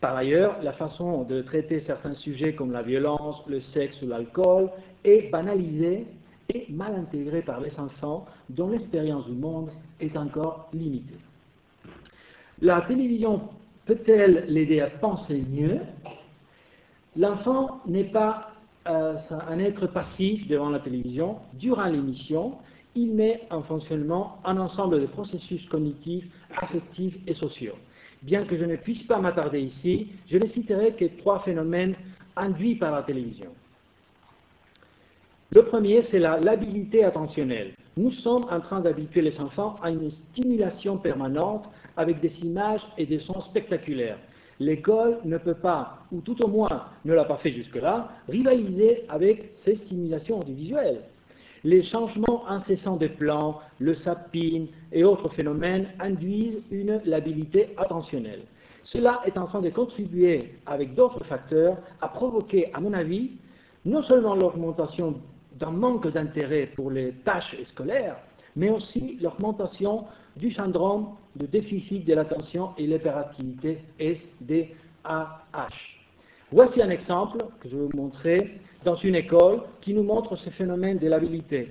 Par 0.00 0.16
ailleurs, 0.16 0.56
la 0.62 0.72
façon 0.72 1.22
de 1.22 1.42
traiter 1.42 1.78
certains 1.78 2.14
sujets 2.14 2.54
comme 2.54 2.72
la 2.72 2.82
violence, 2.82 3.44
le 3.46 3.60
sexe 3.60 4.02
ou 4.02 4.08
l'alcool 4.08 4.70
est 5.04 5.30
banalisée 5.30 6.06
et 6.52 6.66
mal 6.70 6.96
intégrée 6.96 7.42
par 7.42 7.60
les 7.60 7.78
enfants 7.78 8.26
dont 8.48 8.70
l'expérience 8.70 9.26
du 9.26 9.34
monde 9.34 9.70
est 10.00 10.16
encore 10.16 10.68
limitée. 10.72 11.18
La 12.62 12.82
télévision 12.82 13.40
peut-elle 13.86 14.44
l'aider 14.48 14.80
à 14.80 14.90
penser 14.90 15.42
mieux? 15.50 15.78
L'enfant 17.16 17.80
n'est 17.86 18.04
pas 18.04 18.50
euh, 18.86 19.16
un 19.48 19.58
être 19.58 19.86
passif 19.86 20.46
devant 20.46 20.68
la 20.68 20.78
télévision. 20.78 21.38
Durant 21.54 21.86
l'émission, 21.86 22.58
il 22.94 23.14
met 23.14 23.42
en 23.50 23.62
fonctionnement 23.62 24.38
un 24.44 24.58
ensemble 24.58 25.00
de 25.00 25.06
processus 25.06 25.66
cognitifs, 25.68 26.26
affectifs 26.58 27.16
et 27.26 27.32
sociaux. 27.32 27.76
Bien 28.22 28.44
que 28.44 28.56
je 28.56 28.66
ne 28.66 28.76
puisse 28.76 29.04
pas 29.04 29.18
m'attarder 29.18 29.60
ici, 29.60 30.08
je 30.28 30.36
ne 30.36 30.46
citerai 30.46 30.92
que 30.92 31.06
trois 31.18 31.40
phénomènes 31.40 31.94
induits 32.36 32.74
par 32.74 32.92
la 32.92 33.02
télévision. 33.02 33.50
Le 35.52 35.64
premier, 35.64 36.02
c'est 36.02 36.18
l'habilité 36.18 37.04
attentionnelle. 37.04 37.72
Nous 37.96 38.12
sommes 38.12 38.44
en 38.50 38.60
train 38.60 38.80
d'habituer 38.80 39.22
les 39.22 39.40
enfants 39.40 39.74
à 39.82 39.90
une 39.90 40.10
stimulation 40.10 40.98
permanente 40.98 41.64
avec 42.00 42.20
des 42.20 42.32
images 42.40 42.80
et 42.96 43.04
des 43.04 43.18
sons 43.18 43.40
spectaculaires. 43.40 44.18
L'école 44.58 45.18
ne 45.24 45.36
peut 45.36 45.54
pas, 45.54 45.98
ou 46.10 46.22
tout 46.22 46.42
au 46.42 46.48
moins 46.48 46.86
ne 47.04 47.12
l'a 47.12 47.24
pas 47.24 47.36
fait 47.36 47.52
jusque-là, 47.52 48.08
rivaliser 48.28 49.04
avec 49.08 49.52
ces 49.56 49.76
stimulations 49.76 50.40
audiovisuelles. 50.40 51.02
Les 51.62 51.82
changements 51.82 52.48
incessants 52.48 52.96
des 52.96 53.10
plans, 53.10 53.60
le 53.78 53.94
sapin 53.94 54.64
et 54.92 55.04
autres 55.04 55.28
phénomènes 55.28 55.88
induisent 56.00 56.62
une 56.70 57.02
labilité 57.04 57.74
attentionnelle. 57.76 58.44
Cela 58.82 59.20
est 59.26 59.36
en 59.36 59.44
train 59.44 59.60
de 59.60 59.68
contribuer, 59.68 60.54
avec 60.64 60.94
d'autres 60.94 61.24
facteurs, 61.26 61.76
à 62.00 62.08
provoquer, 62.08 62.72
à 62.72 62.80
mon 62.80 62.94
avis, 62.94 63.32
non 63.84 64.00
seulement 64.00 64.34
l'augmentation 64.34 65.20
d'un 65.58 65.70
manque 65.70 66.10
d'intérêt 66.10 66.70
pour 66.74 66.90
les 66.90 67.12
tâches 67.26 67.54
scolaires, 67.64 68.16
mais 68.56 68.70
aussi 68.70 69.18
l'augmentation 69.20 70.06
du 70.36 70.50
syndrome 70.52 71.16
de 71.36 71.46
déficit 71.46 72.04
de 72.04 72.14
l'attention 72.14 72.70
et 72.76 72.86
l'hyperactivité 72.86 73.78
SDAH. 73.98 75.68
Voici 76.52 76.82
un 76.82 76.90
exemple 76.90 77.38
que 77.60 77.68
je 77.68 77.76
vais 77.76 77.86
vous 77.86 77.96
montrer 77.96 78.58
dans 78.84 78.96
une 78.96 79.14
école 79.14 79.62
qui 79.80 79.94
nous 79.94 80.02
montre 80.02 80.36
ce 80.36 80.50
phénomène 80.50 80.98
de 80.98 81.08
l'habilité. 81.08 81.68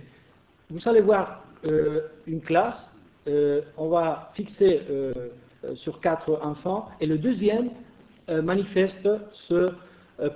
Vous 0.69 0.87
allez 0.87 1.01
voir 1.01 1.43
euh, 1.65 2.01
une 2.27 2.41
classe, 2.41 2.89
euh, 3.27 3.61
on 3.77 3.89
va 3.89 4.31
fixer 4.33 4.81
euh, 4.89 5.11
sur 5.75 5.99
quatre 5.99 6.39
enfants, 6.41 6.87
et 7.01 7.05
le 7.05 7.17
deuxième 7.17 7.71
manifeste 8.43 9.09
ce 9.33 9.73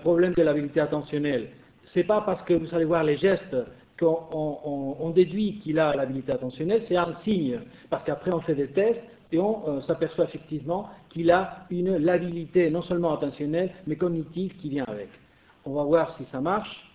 problème 0.01 0.33
de 0.33 0.41
l'habilité 0.41 0.79
attentionnelle. 0.79 1.49
Ce 1.85 1.99
n'est 1.99 2.05
pas 2.05 2.21
parce 2.21 2.41
que 2.41 2.55
vous 2.55 2.73
allez 2.73 2.85
voir 2.85 3.03
les 3.03 3.15
gestes 3.15 3.55
qu'on 3.99 5.11
déduit 5.13 5.59
qu'il 5.59 5.79
a 5.79 5.95
l'habilité 5.95 6.31
attentionnelle, 6.33 6.81
c'est 6.87 6.97
un 6.97 7.11
signe, 7.13 7.59
parce 7.89 8.03
qu'après 8.03 8.33
on 8.33 8.41
fait 8.41 8.55
des 8.55 8.67
tests 8.67 9.03
et 9.31 9.39
on 9.39 9.81
s'aperçoit 9.81 10.25
effectivement 10.25 10.89
qu'il 11.09 11.31
a 11.31 11.65
une 11.69 11.97
labilité 11.97 12.69
non 12.69 12.81
seulement 12.81 13.13
attentionnelle, 13.13 13.71
mais 13.87 13.95
cognitive 13.95 14.55
qui 14.57 14.69
vient 14.69 14.85
avec. 14.87 15.09
On 15.65 15.73
va 15.73 15.83
voir 15.83 16.15
si 16.17 16.25
ça 16.25 16.41
marche. 16.41 16.85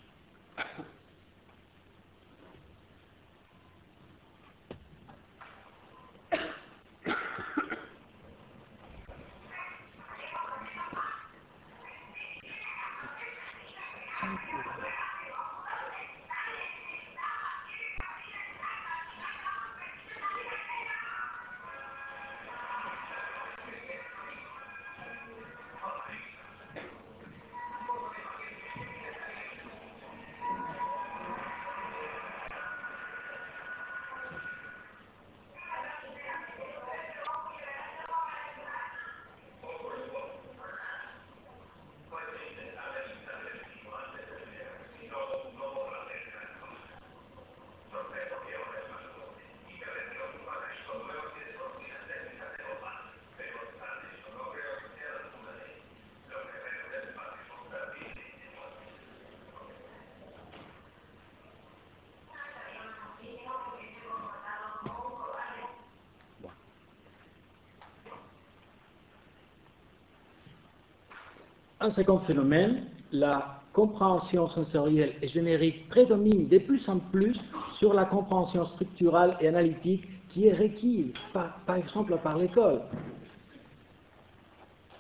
Un 71.81 71.91
second 71.91 72.19
phénomène, 72.19 72.87
la 73.13 73.61
compréhension 73.73 74.49
sensorielle 74.49 75.13
et 75.23 75.29
générique 75.29 75.89
prédomine 75.89 76.49
de 76.49 76.59
plus 76.59 76.89
en 76.89 76.99
plus 76.99 77.39
sur 77.79 77.95
la 77.95 78.05
compréhension 78.05 78.65
structurale 78.65 79.37
et 79.41 79.47
analytique 79.47 80.09
qui 80.31 80.49
est 80.49 80.55
requise, 80.55 81.13
par, 81.33 81.77
exemple, 81.77 82.19
par 82.21 82.37
l'école. 82.37 82.81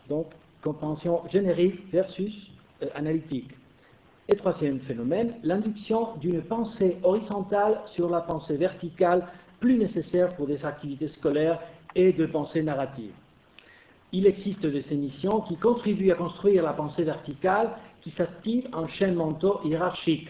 Donc, 0.08 0.26
compréhension 0.62 1.26
générique 1.26 1.90
versus 1.90 2.32
euh, 2.84 2.86
analytique. 2.94 3.50
Et 4.28 4.36
troisième 4.36 4.78
phénomène, 4.78 5.34
l'induction 5.42 6.14
d'une 6.20 6.42
pensée 6.42 6.98
horizontale 7.02 7.80
sur 7.86 8.08
la 8.08 8.20
pensée 8.20 8.56
verticale 8.56 9.26
plus 9.58 9.78
nécessaire 9.78 10.28
pour 10.36 10.46
des 10.46 10.64
activités 10.64 11.08
scolaires 11.08 11.60
et 11.96 12.12
de 12.12 12.26
pensée 12.26 12.62
narrative 12.62 13.12
il 14.12 14.26
existe 14.26 14.66
des 14.66 14.92
émissions 14.92 15.42
qui 15.42 15.56
contribuent 15.56 16.12
à 16.12 16.14
construire 16.14 16.62
la 16.62 16.72
pensée 16.72 17.04
verticale 17.04 17.70
qui 18.00 18.10
s'active 18.10 18.66
en 18.72 18.86
chaîne 18.86 19.14
mentaux 19.14 19.60
hiérarchique. 19.64 20.28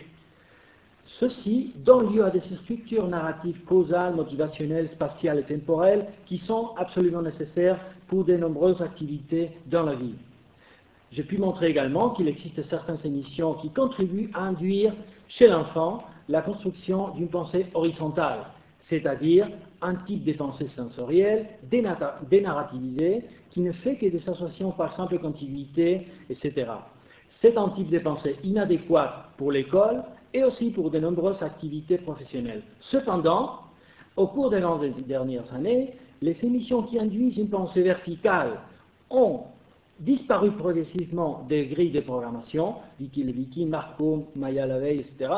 Ceci 1.21 1.73
donne 1.77 2.13
lieu 2.13 2.25
à 2.25 2.31
des 2.31 2.41
structures 2.41 3.09
narratives 3.09 3.65
causales, 3.65 4.15
motivationnelles, 4.15 4.89
spatiales 4.89 5.41
et 5.41 5.43
temporelles 5.45 6.07
qui 6.27 6.39
sont 6.39 6.71
absolument 6.77 7.23
nécessaires 7.23 7.81
pour 8.09 8.25
de 8.25 8.37
nombreuses 8.37 8.83
activités 8.83 9.51
dans 9.67 9.85
la 9.85 9.95
vie. 9.95 10.15
J'ai 11.11 11.23
pu 11.23 11.39
montrer 11.39 11.69
également 11.69 12.11
qu'il 12.11 12.29
existe 12.29 12.63
certaines 12.63 13.05
émissions 13.05 13.55
qui 13.55 13.71
contribuent 13.71 14.31
à 14.35 14.43
induire 14.43 14.93
chez 15.29 15.49
l'enfant 15.49 16.05
la 16.29 16.43
construction 16.43 17.11
d'une 17.11 17.29
pensée 17.29 17.67
horizontale, 17.73 18.41
c'est-à-dire 18.81 19.49
un 19.81 19.95
type 19.95 20.25
de 20.25 20.33
pensée 20.35 20.67
sensorielle 20.67 21.47
dénarrativisée 21.63 23.25
qui 23.51 23.61
ne 23.61 23.73
fait 23.73 23.97
que 23.97 24.07
des 24.07 24.29
associations 24.29 24.73
par 24.73 24.95
simple 24.95 25.19
contiguïté, 25.19 26.07
etc. 26.29 26.71
C'est 27.41 27.57
un 27.57 27.69
type 27.71 27.91
de 27.91 27.99
pensée 27.99 28.37
inadéquat 28.43 29.31
pour 29.37 29.53
l'école 29.53 30.03
et 30.35 30.45
aussi 30.45 30.71
pour 30.71 30.91
de 30.91 30.99
nombreuses 30.99 31.43
activités 31.43 31.99
professionnelles. 31.99 32.63
Cependant, 32.81 33.61
au 34.17 34.27
cours 34.27 34.51
des 34.51 34.61
dernières 35.07 35.55
années, 35.55 35.95
les 36.21 36.45
émissions 36.45 36.83
qui 36.83 36.99
induisent 36.99 37.39
une 37.39 37.49
pensée 37.49 37.83
verticale 37.83 38.61
ont 39.11 39.43
disparu 40.01 40.51
progressivement 40.53 41.45
des 41.49 41.67
grilles 41.67 41.91
de 41.91 42.01
programmation, 42.01 42.77
Vicky 43.01 43.67
Marco, 43.67 44.27
Maya 44.37 44.67
Lavey, 44.67 44.97
etc. 44.97 45.33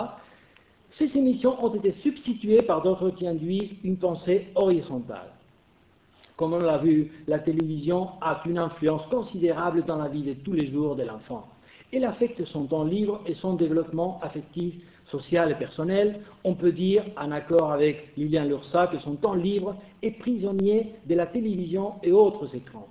Ces 0.90 1.16
émissions 1.16 1.62
ont 1.64 1.74
été 1.74 1.92
substituées 1.92 2.62
par 2.62 2.82
d'autres 2.82 3.10
qui 3.10 3.26
induisent 3.26 3.74
une 3.84 3.96
pensée 3.96 4.48
horizontale. 4.54 5.30
Comme 6.40 6.54
on 6.54 6.58
l'a 6.58 6.78
vu, 6.78 7.12
la 7.28 7.38
télévision 7.38 8.08
a 8.22 8.42
une 8.46 8.56
influence 8.56 9.06
considérable 9.10 9.84
dans 9.84 9.98
la 9.98 10.08
vie 10.08 10.22
de 10.22 10.32
tous 10.32 10.54
les 10.54 10.68
jours 10.68 10.96
de 10.96 11.02
l'enfant. 11.02 11.46
Elle 11.92 12.06
affecte 12.06 12.42
son 12.46 12.64
temps 12.64 12.84
libre 12.84 13.20
et 13.26 13.34
son 13.34 13.52
développement 13.56 14.18
affectif, 14.22 14.74
social 15.10 15.50
et 15.50 15.54
personnel. 15.54 16.20
On 16.44 16.54
peut 16.54 16.72
dire, 16.72 17.04
en 17.18 17.30
accord 17.30 17.72
avec 17.72 18.16
Lilian 18.16 18.44
Lursa, 18.44 18.86
que 18.86 18.98
son 19.00 19.16
temps 19.16 19.34
libre 19.34 19.76
est 20.02 20.12
prisonnier 20.12 20.94
de 21.04 21.14
la 21.14 21.26
télévision 21.26 21.96
et 22.02 22.10
autres 22.10 22.56
écrans 22.56 22.88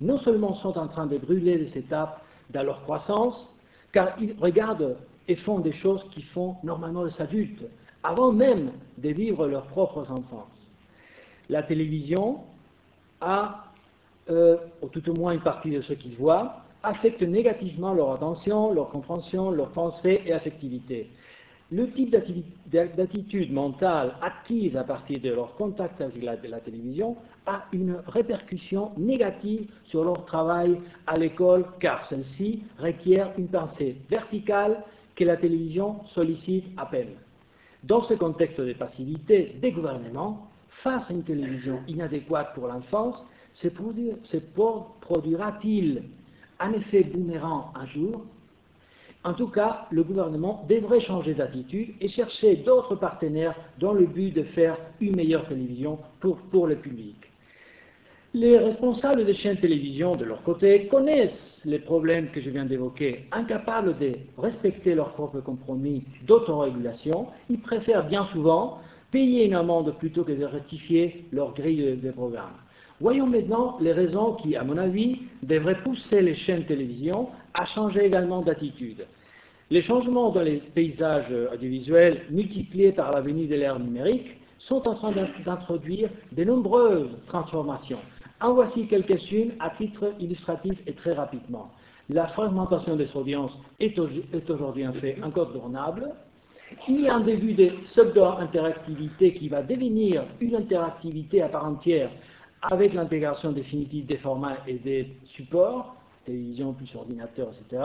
non 0.00 0.18
seulement 0.18 0.54
sont 0.54 0.76
en 0.78 0.88
train 0.88 1.06
de 1.06 1.18
brûler 1.18 1.58
des 1.58 1.78
étapes 1.78 2.22
dans 2.50 2.62
leur 2.62 2.82
croissance, 2.82 3.52
car 3.92 4.16
ils 4.20 4.34
regardent 4.40 4.96
et 5.26 5.36
font 5.36 5.58
des 5.58 5.72
choses 5.72 6.04
qui 6.10 6.22
font 6.22 6.56
normalement 6.62 7.04
les 7.04 7.20
adultes, 7.20 7.64
avant 8.02 8.32
même 8.32 8.72
de 8.96 9.08
vivre 9.10 9.46
leurs 9.46 9.66
propres 9.66 10.10
enfances. 10.10 10.68
La 11.48 11.62
télévision 11.62 12.40
a, 13.20 13.64
euh, 14.30 14.56
ou 14.82 14.88
tout 14.88 15.08
au 15.10 15.14
moins 15.14 15.32
une 15.32 15.40
partie 15.40 15.70
de 15.70 15.80
ceux 15.80 15.94
qui 15.94 16.14
voient, 16.14 16.62
affecte 16.82 17.22
négativement 17.22 17.92
leur 17.92 18.12
attention, 18.12 18.72
leur 18.72 18.90
compréhension, 18.90 19.50
leur 19.50 19.70
pensée 19.70 20.22
et 20.24 20.32
affectivité. 20.32 21.10
Le 21.70 21.90
type 21.90 22.16
d'attitude 22.70 23.52
mentale 23.52 24.14
acquise 24.22 24.74
à 24.74 24.84
partir 24.84 25.20
de 25.20 25.28
leur 25.28 25.54
contact 25.54 26.00
avec 26.00 26.22
la, 26.22 26.60
télévision 26.60 27.14
a 27.44 27.64
une 27.74 27.96
répercussion 28.06 28.92
négative 28.96 29.70
sur 29.84 30.02
leur 30.02 30.24
travail 30.24 30.80
à 31.06 31.18
l'école 31.18 31.66
car 31.78 32.06
celle-ci 32.06 32.62
requiert 32.78 33.32
une 33.36 33.48
pensée 33.48 33.96
verticale 34.08 34.82
que 35.14 35.24
la 35.24 35.36
télévision 35.36 36.00
sollicite 36.14 36.64
à 36.78 36.86
peine. 36.86 37.12
Dans 37.84 38.00
ce 38.00 38.14
contexte 38.14 38.60
de 38.62 38.72
passivité 38.72 39.56
des 39.60 39.70
gouvernements, 39.70 40.47
face 40.82 41.10
à 41.10 41.12
une 41.12 41.24
télévision 41.24 41.80
inadéquate 41.88 42.54
pour 42.54 42.68
l'enfance, 42.68 43.24
se 43.54 43.68
produira-t-il 45.00 46.02
un 46.60 46.72
effet 46.72 47.04
boomerang 47.04 47.72
un 47.74 47.86
jour? 47.86 48.24
En 49.24 49.34
tout 49.34 49.48
cas, 49.48 49.86
le 49.90 50.04
gouvernement 50.04 50.64
devrait 50.68 51.00
changer 51.00 51.34
d'attitude 51.34 51.94
et 52.00 52.08
chercher 52.08 52.56
d'autres 52.56 52.94
partenaires 52.94 53.54
dans 53.80 53.92
le 53.92 54.06
but 54.06 54.30
de 54.30 54.44
faire 54.44 54.78
une 55.00 55.16
meilleure 55.16 55.46
télévision 55.48 55.98
pour, 56.20 56.66
le 56.66 56.76
public. 56.76 57.16
Les 58.32 58.58
responsables 58.58 59.24
des 59.24 59.32
chaînes 59.32 59.56
télévision, 59.56 60.14
de 60.14 60.24
leur 60.24 60.42
côté, 60.44 60.86
connaissent 60.86 61.60
les 61.64 61.80
problèmes 61.80 62.30
que 62.30 62.40
je 62.40 62.50
viens 62.50 62.64
d'évoquer. 62.64 63.24
Incapables 63.32 63.98
de 63.98 64.12
respecter 64.36 64.94
leurs 64.94 65.14
propres 65.14 65.40
compromis 65.40 66.04
d'autorégulation, 66.26 67.26
ils 67.50 67.60
préfèrent 67.60 68.06
bien 68.06 68.24
souvent 68.26 68.78
payer 69.10 69.46
une 69.46 69.54
amende 69.54 69.96
plutôt 69.98 70.24
que 70.24 70.32
de 70.32 70.44
rectifier 70.44 71.26
leur 71.32 71.54
grille 71.54 71.98
de 72.02 72.10
programme. 72.10 72.54
Voyons 73.00 73.26
maintenant 73.26 73.78
les 73.80 73.92
raisons 73.92 74.34
qui, 74.34 74.56
à 74.56 74.64
mon 74.64 74.76
avis, 74.76 75.22
devraient 75.42 75.82
pousser 75.82 76.20
les 76.20 76.34
chaînes 76.34 76.62
de 76.62 76.68
télévision 76.68 77.28
à 77.54 77.64
changer 77.64 78.06
également 78.06 78.42
d'attitude. 78.42 79.06
Les 79.70 79.82
changements 79.82 80.30
dans 80.30 80.42
les 80.42 80.56
paysages 80.56 81.32
audiovisuels, 81.52 82.22
multipliés 82.30 82.92
par 82.92 83.12
la 83.12 83.20
venue 83.20 83.46
de 83.46 83.54
l'ère 83.54 83.78
numérique, 83.78 84.38
sont 84.58 84.86
en 84.88 84.94
train 84.94 85.12
d'introduire 85.44 86.10
de 86.32 86.44
nombreuses 86.44 87.10
transformations. 87.26 88.00
En 88.40 88.54
voici 88.54 88.86
quelques-unes 88.86 89.52
à 89.60 89.70
titre 89.70 90.12
illustratif 90.18 90.78
et 90.86 90.92
très 90.92 91.12
rapidement. 91.12 91.70
La 92.08 92.26
fragmentation 92.28 92.96
des 92.96 93.14
audiences 93.14 93.56
est 93.78 93.98
aujourd'hui 94.50 94.84
un 94.84 94.92
fait 94.92 95.18
incontournable. 95.22 96.14
A 96.70 97.14
un 97.14 97.20
début 97.20 97.54
de 97.54 97.68
pseudo-interactivité 97.84 99.32
qui 99.32 99.48
va 99.48 99.62
devenir 99.62 100.24
une 100.40 100.54
interactivité 100.54 101.40
à 101.40 101.48
part 101.48 101.64
entière 101.64 102.10
avec 102.60 102.92
l'intégration 102.92 103.52
définitive 103.52 104.04
des 104.04 104.18
formats 104.18 104.58
et 104.66 104.74
des 104.74 105.16
supports, 105.24 105.96
télévision 106.26 106.74
plus 106.74 106.94
ordinateur, 106.94 107.48
etc. 107.52 107.82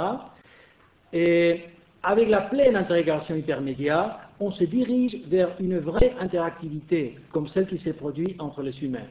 Et 1.13 1.61
avec 2.01 2.27
la 2.27 2.41
pleine 2.41 2.75
intégration 2.75 3.35
hypermédia, 3.35 4.19
on 4.39 4.51
se 4.51 4.65
dirige 4.65 5.17
vers 5.27 5.55
une 5.61 5.79
vraie 5.79 6.13
interactivité, 6.19 7.15
comme 7.31 7.47
celle 7.47 7.67
qui 7.67 7.77
s'est 7.77 7.93
produite 7.93 8.41
entre 8.41 8.61
les 8.63 8.83
humains. 8.83 9.07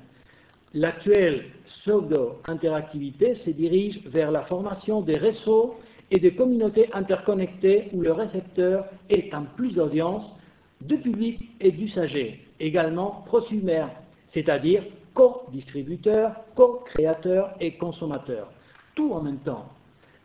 L'actuelle 0.74 1.44
pseudo-interactivité 1.64 3.36
se 3.36 3.50
dirige 3.50 4.00
vers 4.06 4.30
la 4.30 4.42
formation 4.42 5.00
des 5.00 5.16
réseaux 5.16 5.76
et 6.12 6.20
des 6.20 6.34
communautés 6.34 6.90
interconnectées 6.92 7.88
où 7.94 8.02
le 8.02 8.12
récepteur 8.12 8.84
est 9.08 9.34
en 9.34 9.44
plus 9.56 9.72
d'audience, 9.74 10.30
de 10.82 10.96
public 10.96 11.40
et 11.58 11.72
d'usagers, 11.72 12.46
également 12.60 13.22
prosumère, 13.24 13.88
c'est-à-dire 14.28 14.84
co-distributeur, 15.14 16.34
co-créateur 16.54 17.54
et 17.60 17.72
consommateur, 17.72 18.52
tout 18.94 19.10
en 19.12 19.22
même 19.22 19.38
temps. 19.38 19.64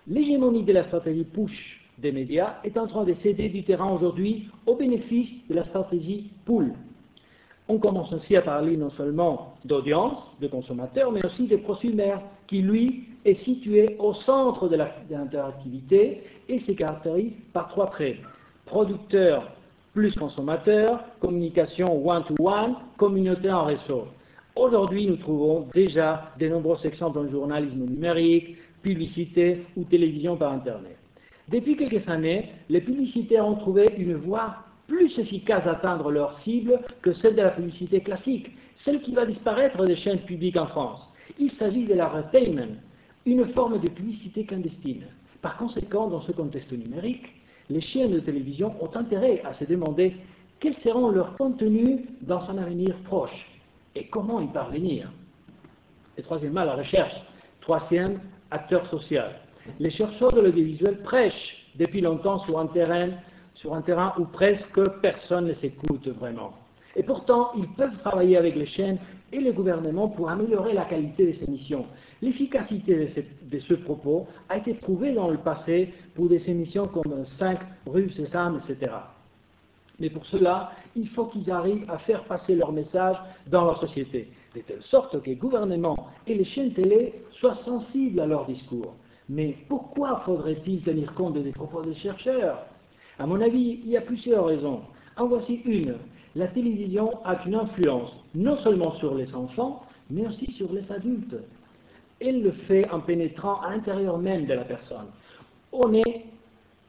L'hégémonie 0.07 0.63
de 0.63 0.73
la 0.73 0.83
stratégie 0.83 1.23
push 1.23 1.89
des 1.97 2.11
médias 2.11 2.57
est 2.65 2.77
en 2.77 2.87
train 2.87 3.05
de 3.05 3.13
céder 3.13 3.47
du 3.47 3.63
terrain 3.63 3.89
aujourd'hui 3.89 4.49
au 4.65 4.75
bénéfice 4.75 5.31
de 5.49 5.55
la 5.55 5.63
stratégie 5.63 6.31
pool. 6.45 6.73
On 7.69 7.79
commence 7.79 8.11
ainsi 8.11 8.35
à 8.35 8.41
parler 8.41 8.75
non 8.75 8.89
seulement 8.91 9.55
d'audience, 9.63 10.31
de 10.41 10.47
consommateurs, 10.47 11.11
mais 11.11 11.25
aussi 11.25 11.47
de 11.47 11.57
prosumère, 11.57 12.21
qui 12.47 12.61
lui 12.61 13.03
est 13.25 13.33
situé 13.33 13.95
au 13.99 14.13
centre 14.13 14.69
de 14.69 14.77
l'interactivité 15.09 16.23
et 16.47 16.59
se 16.59 16.71
caractérise 16.71 17.37
par 17.53 17.67
trois 17.67 17.87
traits. 17.87 18.17
Producteur 18.65 19.51
plus 19.93 20.13
consommateur, 20.13 21.03
communication 21.19 22.07
one-to-one, 22.07 22.75
communauté 22.97 23.51
en 23.51 23.65
réseau. 23.65 24.07
Aujourd'hui, 24.55 25.07
nous 25.07 25.17
trouvons 25.17 25.67
déjà 25.73 26.31
de 26.39 26.47
nombreux 26.47 26.77
exemples 26.85 27.19
en 27.19 27.27
journalisme 27.27 27.79
numérique, 27.79 28.57
publicité 28.83 29.65
ou 29.75 29.83
télévision 29.83 30.37
par 30.37 30.53
Internet. 30.53 30.97
Depuis 31.49 31.75
quelques 31.75 32.07
années, 32.09 32.51
les 32.69 32.81
publicitaires 32.81 33.47
ont 33.47 33.55
trouvé 33.55 33.93
une 33.97 34.15
voie 34.15 34.57
plus 34.87 35.17
efficace 35.17 35.65
d'atteindre 35.65 36.11
leur 36.11 36.37
cible 36.39 36.79
que 37.01 37.11
celle 37.11 37.35
de 37.35 37.41
la 37.41 37.49
publicité 37.49 38.01
classique, 38.01 38.51
celle 38.75 39.01
qui 39.01 39.13
va 39.13 39.25
disparaître 39.25 39.83
des 39.83 39.95
chaînes 39.95 40.19
publiques 40.19 40.57
en 40.57 40.67
France. 40.67 41.06
Il 41.39 41.51
s'agit 41.51 41.85
de 41.85 41.93
la 41.93 42.07
retailment, 42.07 42.77
une 43.25 43.45
forme 43.47 43.79
de 43.79 43.89
publicité 43.89 44.45
clandestine. 44.45 45.05
Par 45.41 45.57
conséquent, 45.57 46.07
dans 46.07 46.21
ce 46.21 46.31
contexte 46.31 46.71
numérique, 46.71 47.27
les 47.69 47.81
chaînes 47.81 48.11
de 48.11 48.19
télévision 48.19 48.73
ont 48.81 48.95
intérêt 48.95 49.41
à 49.43 49.53
se 49.53 49.65
demander 49.65 50.15
quels 50.59 50.75
seront 50.75 51.09
leurs 51.09 51.35
contenus 51.35 51.99
dans 52.21 52.49
un 52.49 52.57
avenir 52.57 52.95
proche 53.03 53.47
et 53.95 54.07
comment 54.07 54.41
y 54.41 54.47
parvenir. 54.47 55.11
Et 56.17 56.23
troisièmement, 56.23 56.63
la 56.63 56.75
recherche. 56.75 57.15
Troisième, 57.61 58.19
acteur 58.49 58.85
social. 58.87 59.39
Les 59.79 59.89
chercheurs 59.89 60.31
de 60.31 60.41
l'audiovisuel 60.41 61.01
prêchent 61.03 61.67
depuis 61.75 62.01
longtemps 62.01 62.39
sur 62.39 62.57
un 62.57 62.67
terrain 62.67 64.13
où 64.17 64.25
presque 64.25 64.81
personne 65.01 65.47
ne 65.47 65.53
s'écoute 65.53 66.07
vraiment. 66.07 66.53
Et 66.97 67.03
pourtant, 67.03 67.51
ils 67.55 67.67
peuvent 67.67 67.97
travailler 67.99 68.37
avec 68.37 68.55
les 68.55 68.65
chaînes 68.65 68.97
et 69.31 69.39
les 69.39 69.53
gouvernements 69.53 70.07
pour 70.07 70.29
améliorer 70.29 70.73
la 70.73 70.85
qualité 70.85 71.27
de 71.27 71.31
ces 71.33 71.45
émissions. 71.47 71.85
L'efficacité 72.23 73.07
de, 73.43 73.59
ce 73.59 73.73
propos 73.75 74.25
a 74.49 74.57
été 74.57 74.73
prouvée 74.73 75.13
dans 75.13 75.29
le 75.29 75.37
passé 75.37 75.93
pour 76.15 76.27
des 76.27 76.49
émissions 76.49 76.85
comme 76.85 77.23
5 77.23 77.59
Rue 77.85 78.09
Sésame, 78.09 78.59
etc. 78.67 78.91
Mais 79.99 80.09
pour 80.09 80.25
cela, 80.25 80.71
il 80.95 81.07
faut 81.09 81.25
qu'ils 81.25 81.51
arrivent 81.51 81.89
à 81.89 81.99
faire 81.99 82.23
passer 82.23 82.55
leur 82.55 82.71
message 82.71 83.17
dans 83.45 83.65
la 83.65 83.75
société, 83.75 84.31
de 84.55 84.61
telle 84.61 84.81
sorte 84.81 85.21
que 85.21 85.29
les 85.29 85.35
gouvernements 85.35 85.95
et 86.25 86.33
les 86.33 86.45
chaînes 86.45 86.73
télé 86.73 87.21
soient 87.31 87.55
sensibles 87.55 88.19
à 88.19 88.25
leur 88.25 88.45
discours. 88.47 88.95
Mais 89.29 89.55
pourquoi 89.67 90.21
faudrait-il 90.25 90.81
tenir 90.81 91.13
compte 91.13 91.37
des 91.37 91.51
propos 91.51 91.81
des 91.81 91.95
chercheurs? 91.95 92.65
À 93.19 93.27
mon 93.27 93.39
avis, 93.41 93.81
il 93.83 93.89
y 93.89 93.97
a 93.97 94.01
plusieurs 94.01 94.45
raisons. 94.45 94.81
En 95.15 95.27
voici 95.27 95.61
une. 95.65 95.95
La 96.37 96.47
télévision 96.47 97.19
a 97.25 97.43
une 97.47 97.55
influence 97.55 98.15
non 98.35 98.57
seulement 98.57 98.91
sur 98.99 99.15
les 99.15 99.33
enfants, 99.33 99.81
mais 100.11 100.27
aussi 100.27 100.45
sur 100.51 100.71
les 100.71 100.91
adultes. 100.91 101.35
Elle 102.21 102.43
le 102.43 102.51
fait 102.51 102.87
en 102.91 102.99
pénétrant 102.99 103.59
à 103.61 103.71
l'intérieur 103.71 104.19
même 104.19 104.45
de 104.45 104.53
la 104.53 104.63
personne. 104.63 105.07
On 105.71 105.91
est 105.95 106.25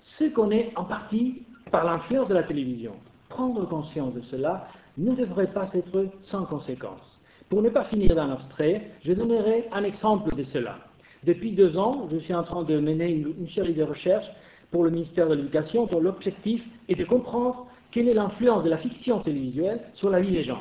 ce 0.03 0.24
qu'on 0.24 0.51
est 0.51 0.70
en 0.76 0.84
partie 0.84 1.44
par 1.70 1.86
l'influence 1.86 2.28
de 2.28 2.34
la 2.34 2.42
télévision. 2.42 2.92
Prendre 3.30 3.66
conscience 3.66 4.12
de 4.12 4.20
cela 4.20 4.68
ne 4.99 5.14
devrait 5.14 5.51
pas 5.51 5.70
être 5.72 6.09
sans 6.24 6.44
conséquence. 6.44 7.01
Pour 7.49 7.62
ne 7.62 7.70
pas 7.70 7.84
finir 7.84 8.14
dans 8.14 8.26
l'abstrait, 8.26 8.90
je 9.01 9.14
donnerai 9.14 9.66
un 9.72 9.82
exemple 9.82 10.36
de 10.36 10.42
cela. 10.42 10.76
Depuis 11.24 11.53
deux 11.53 11.78
ans, 11.78 12.07
je 12.12 12.18
suis 12.18 12.34
en 12.34 12.42
train 12.42 12.64
de 12.64 12.78
mener 12.78 13.12
une, 13.12 13.49
série 13.49 13.72
de 13.72 13.82
recherches 13.82 14.30
pour 14.70 14.84
le 14.84 14.90
ministère 14.90 15.26
de 15.26 15.36
l'Éducation 15.36 15.86
dont 15.86 16.01
l'objectif 16.01 16.62
est 16.90 16.96
de 16.96 17.05
comprendre 17.07 17.66
quelle 17.91 18.09
est 18.09 18.14
l'influence 18.14 18.64
de 18.64 18.70
la 18.70 18.78
fiction 18.78 19.20
télévisuelle 19.20 19.80
sur 19.95 20.11
la 20.11 20.20
vie 20.20 20.32
des 20.32 20.43
gens? 20.43 20.61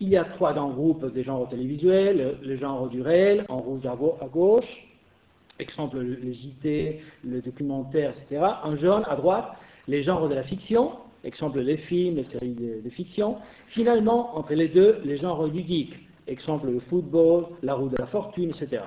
Il 0.00 0.08
y 0.08 0.16
a 0.16 0.24
trois 0.24 0.52
grands 0.52 0.70
groupes 0.70 1.12
des 1.12 1.22
genres 1.22 1.48
télévisuels, 1.48 2.38
le, 2.42 2.56
genre 2.56 2.88
du 2.88 3.02
réel, 3.02 3.44
en 3.48 3.58
rouge 3.58 3.86
à, 3.86 3.96
gauche, 4.26 4.86
exemple 5.58 5.98
le, 5.98 6.32
JT, 6.32 7.00
le 7.24 7.40
documentaire, 7.40 8.10
etc. 8.10 8.44
En 8.62 8.76
jaune 8.76 9.04
à 9.08 9.16
droite, 9.16 9.52
les 9.88 10.02
genres 10.02 10.28
de 10.28 10.34
la 10.34 10.42
fiction, 10.42 10.92
exemple 11.24 11.60
les 11.60 11.76
films, 11.76 12.16
les 12.16 12.24
séries 12.24 12.54
de, 12.54 12.90
fiction. 12.90 13.36
Finalement, 13.68 14.36
entre 14.36 14.54
les 14.54 14.68
deux, 14.68 15.00
les 15.04 15.16
genres 15.16 15.46
ludiques, 15.46 15.94
exemple 16.26 16.68
le 16.70 16.80
football, 16.80 17.46
la 17.62 17.74
roue 17.74 17.88
de 17.88 17.96
la 17.98 18.06
fortune, 18.06 18.50
etc. 18.50 18.82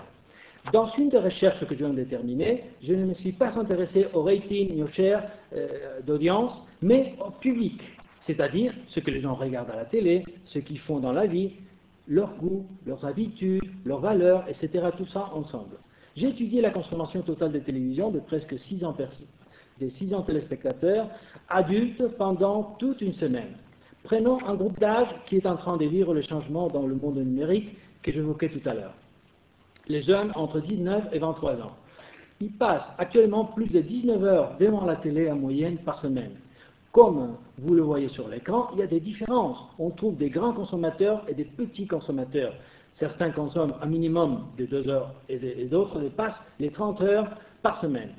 Dans 0.73 0.87
une 0.97 1.07
des 1.07 1.17
recherches 1.17 1.65
que 1.65 1.73
je 1.73 1.85
viens 1.85 1.93
de 1.93 2.03
terminer, 2.03 2.65
je 2.83 2.93
ne 2.93 3.05
me 3.05 3.13
suis 3.13 3.31
pas 3.31 3.57
intéressé 3.57 4.07
au 4.13 4.23
rating 4.23 4.75
ni 4.75 4.83
au 4.83 4.87
share 4.87 5.23
euh, 5.55 6.01
d'audience, 6.05 6.65
mais 6.81 7.13
au 7.25 7.31
public, 7.31 7.81
c'est-à-dire 8.19 8.73
ce 8.89 8.99
que 8.99 9.09
les 9.09 9.21
gens 9.21 9.33
regardent 9.33 9.71
à 9.71 9.77
la 9.77 9.85
télé, 9.85 10.23
ce 10.43 10.59
qu'ils 10.59 10.79
font 10.79 10.99
dans 10.99 11.13
la 11.13 11.25
vie, 11.25 11.53
leurs 12.05 12.35
goûts, 12.35 12.65
leurs 12.85 13.05
habitudes, 13.05 13.63
leurs 13.85 14.01
valeurs, 14.01 14.43
etc. 14.49 14.89
Tout 14.97 15.05
ça 15.05 15.29
ensemble. 15.33 15.77
J'ai 16.17 16.29
étudié 16.29 16.59
la 16.59 16.71
consommation 16.71 17.21
totale 17.21 17.53
de 17.53 17.59
télévision 17.59 18.11
de 18.11 18.19
presque 18.19 18.59
6 18.59 18.83
ans 18.83 18.95
des 19.79 19.89
6 19.89 20.13
ans 20.15 20.23
téléspectateurs 20.23 21.07
adultes 21.47 22.05
pendant 22.17 22.75
toute 22.77 22.99
une 22.99 23.13
semaine. 23.13 23.55
Prenons 24.03 24.45
un 24.45 24.55
groupe 24.55 24.79
d'âge 24.79 25.07
qui 25.27 25.37
est 25.37 25.45
en 25.45 25.55
train 25.55 25.77
de 25.77 25.85
vivre 25.85 26.13
le 26.13 26.21
changement 26.21 26.67
dans 26.67 26.85
le 26.85 26.95
monde 26.95 27.17
numérique 27.17 27.77
que 28.03 28.11
j'évoquais 28.11 28.49
tout 28.49 28.67
à 28.67 28.73
l'heure 28.73 28.93
les 29.87 30.01
jeunes 30.01 30.31
entre 30.35 30.59
19 30.59 31.09
et 31.13 31.19
23 31.19 31.53
ans. 31.61 31.75
Ils 32.39 32.51
passent 32.51 32.89
actuellement 32.97 33.45
plus 33.45 33.67
de 33.67 33.79
19 33.79 34.23
heures 34.23 34.57
devant 34.59 34.85
la 34.85 34.95
télé 34.95 35.31
en 35.31 35.35
moyenne 35.35 35.77
par 35.77 35.99
semaine. 35.99 36.31
Comme 36.91 37.35
vous 37.57 37.73
le 37.73 37.81
voyez 37.81 38.07
sur 38.09 38.27
l'écran, 38.27 38.69
il 38.73 38.79
y 38.79 38.83
a 38.83 38.87
des 38.87 38.99
différences. 38.99 39.59
On 39.79 39.89
trouve 39.89 40.17
des 40.17 40.29
grands 40.29 40.53
consommateurs 40.53 41.23
et 41.27 41.33
des 41.33 41.45
petits 41.45 41.87
consommateurs. 41.87 42.53
Certains 42.93 43.31
consomment 43.31 43.75
un 43.81 43.85
minimum 43.85 44.45
de 44.57 44.65
2 44.65 44.89
heures 44.89 45.13
et 45.29 45.65
d'autres 45.65 45.99
dépassent 45.99 46.41
les 46.59 46.71
30 46.71 47.01
heures 47.01 47.29
par 47.61 47.79
semaine. 47.79 48.09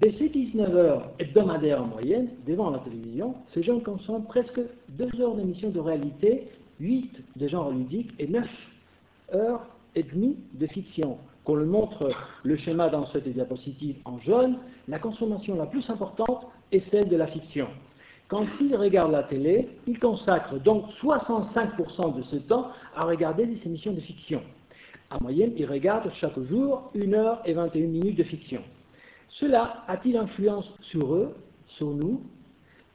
De 0.00 0.08
ces 0.08 0.30
19 0.30 0.74
heures 0.74 1.10
hebdomadaires 1.18 1.82
en 1.82 1.86
moyenne 1.86 2.30
devant 2.46 2.70
la 2.70 2.78
télévision, 2.78 3.34
ces 3.52 3.62
jeunes 3.62 3.82
consomment 3.82 4.24
presque 4.24 4.60
2 4.88 5.20
heures 5.20 5.34
d'émissions 5.34 5.68
de 5.68 5.80
réalité, 5.80 6.48
8 6.80 7.22
de 7.36 7.48
genre 7.48 7.70
ludique 7.70 8.12
et 8.18 8.26
9 8.26 8.48
heures 9.34 9.66
et 9.94 10.02
demi 10.02 10.36
de 10.54 10.66
fiction. 10.66 11.18
Qu'on 11.44 11.56
le 11.56 11.66
montre 11.66 12.10
le 12.44 12.56
schéma 12.56 12.88
dans 12.88 13.06
cette 13.06 13.28
diapositive 13.28 13.96
en 14.04 14.18
jaune, 14.18 14.58
la 14.88 14.98
consommation 14.98 15.56
la 15.56 15.66
plus 15.66 15.88
importante 15.90 16.46
est 16.70 16.80
celle 16.80 17.08
de 17.08 17.16
la 17.16 17.26
fiction. 17.26 17.68
Quand 18.28 18.46
il 18.60 18.74
regarde 18.76 19.12
la 19.12 19.24
télé, 19.24 19.68
il 19.86 19.98
consacre 19.98 20.58
donc 20.58 20.86
65% 21.02 22.16
de 22.16 22.22
ce 22.22 22.36
temps 22.36 22.68
à 22.96 23.04
regarder 23.04 23.46
des 23.46 23.66
émissions 23.66 23.92
de 23.92 24.00
fiction. 24.00 24.42
En 25.10 25.18
moyenne, 25.20 25.52
il 25.56 25.66
regarde 25.66 26.10
chaque 26.10 26.40
jour 26.40 26.90
1 26.96 27.12
heure 27.12 27.42
et 27.44 27.52
21 27.52 27.88
minutes 27.88 28.16
de 28.16 28.22
fiction. 28.22 28.62
Cela 29.28 29.84
a-t-il 29.88 30.16
influence 30.16 30.72
sur 30.80 31.14
eux, 31.14 31.34
sur 31.66 31.90
nous? 31.90 32.22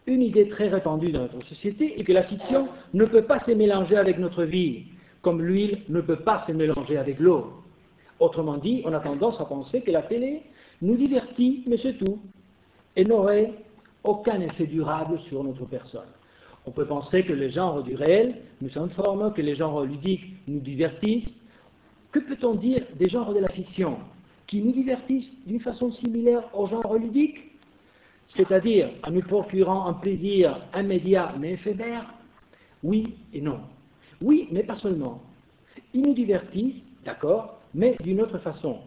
Une 0.08 0.22
idée 0.22 0.48
très 0.48 0.70
répandue 0.70 1.12
dans 1.12 1.22
notre 1.22 1.46
société 1.46 2.00
est 2.00 2.04
que 2.04 2.14
la 2.14 2.24
fiction 2.24 2.70
ne 2.94 3.06
peut 3.06 3.24
pas 3.24 3.40
se 3.40 3.52
mélanger 3.52 3.98
avec 3.98 4.18
notre 4.18 4.44
vie 4.44 4.86
comme 5.28 5.42
l'huile 5.42 5.80
ne 5.90 6.00
peut 6.00 6.20
pas 6.20 6.38
se 6.48 6.54
mélanger 6.54 6.96
avec 6.96 7.20
l'eau. 7.20 7.52
Autrement 8.18 8.56
dit, 8.56 8.82
on 8.86 8.94
a 8.94 9.02
tendance 9.02 9.42
à 9.42 9.44
penser 9.44 9.82
que 9.82 9.92
la 9.92 10.04
télé 10.04 10.44
nous 10.82 10.96
divertit, 10.96 11.66
mais 11.68 11.76
c'est 11.76 11.98
tout, 11.98 12.20
et 12.96 13.04
n'aurait 13.04 13.54
aucun 14.06 14.40
effet 14.40 14.68
durable 14.68 15.20
sur 15.28 15.44
notre 15.44 15.66
personne. 15.66 16.08
On 16.66 16.72
peut 16.72 16.86
penser 16.86 17.26
que 17.26 17.34
les 17.34 17.50
genres 17.50 17.84
du 17.84 17.94
réel 17.94 18.38
nous 18.62 18.78
informent, 18.78 19.34
que 19.34 19.42
les 19.42 19.54
genres 19.54 19.84
ludiques 19.84 20.28
nous 20.48 20.62
divertissent. 20.62 21.36
Que 22.14 22.20
peut-on 22.20 22.56
dire 22.56 22.80
des 22.98 23.10
genres 23.10 23.34
de 23.34 23.40
la 23.40 23.50
fiction 23.50 23.98
qui 24.46 24.62
nous 24.62 24.72
divertissent 24.72 25.30
d'une 25.46 25.60
façon 25.60 25.92
similaire 25.92 26.44
aux 26.54 26.68
genres 26.68 26.96
ludiques? 26.96 27.52
C'est-à-dire 28.30 28.92
en 29.04 29.12
nous 29.12 29.24
procurant 29.24 29.88
un 29.88 29.94
plaisir 29.94 30.58
immédiat 30.74 31.36
mais 31.38 31.52
éphémère? 31.52 32.14
Oui 32.82 33.14
et 33.34 33.42
non. 33.42 33.60
Oui, 34.22 34.48
mais 34.52 34.64
pas 34.64 34.76
seulement. 34.76 35.22
Ils 35.94 36.02
nous 36.02 36.14
divertissent, 36.14 36.86
d'accord, 37.06 37.60
mais 37.74 37.96
d'une 38.04 38.22
autre 38.22 38.38
façon. 38.40 38.80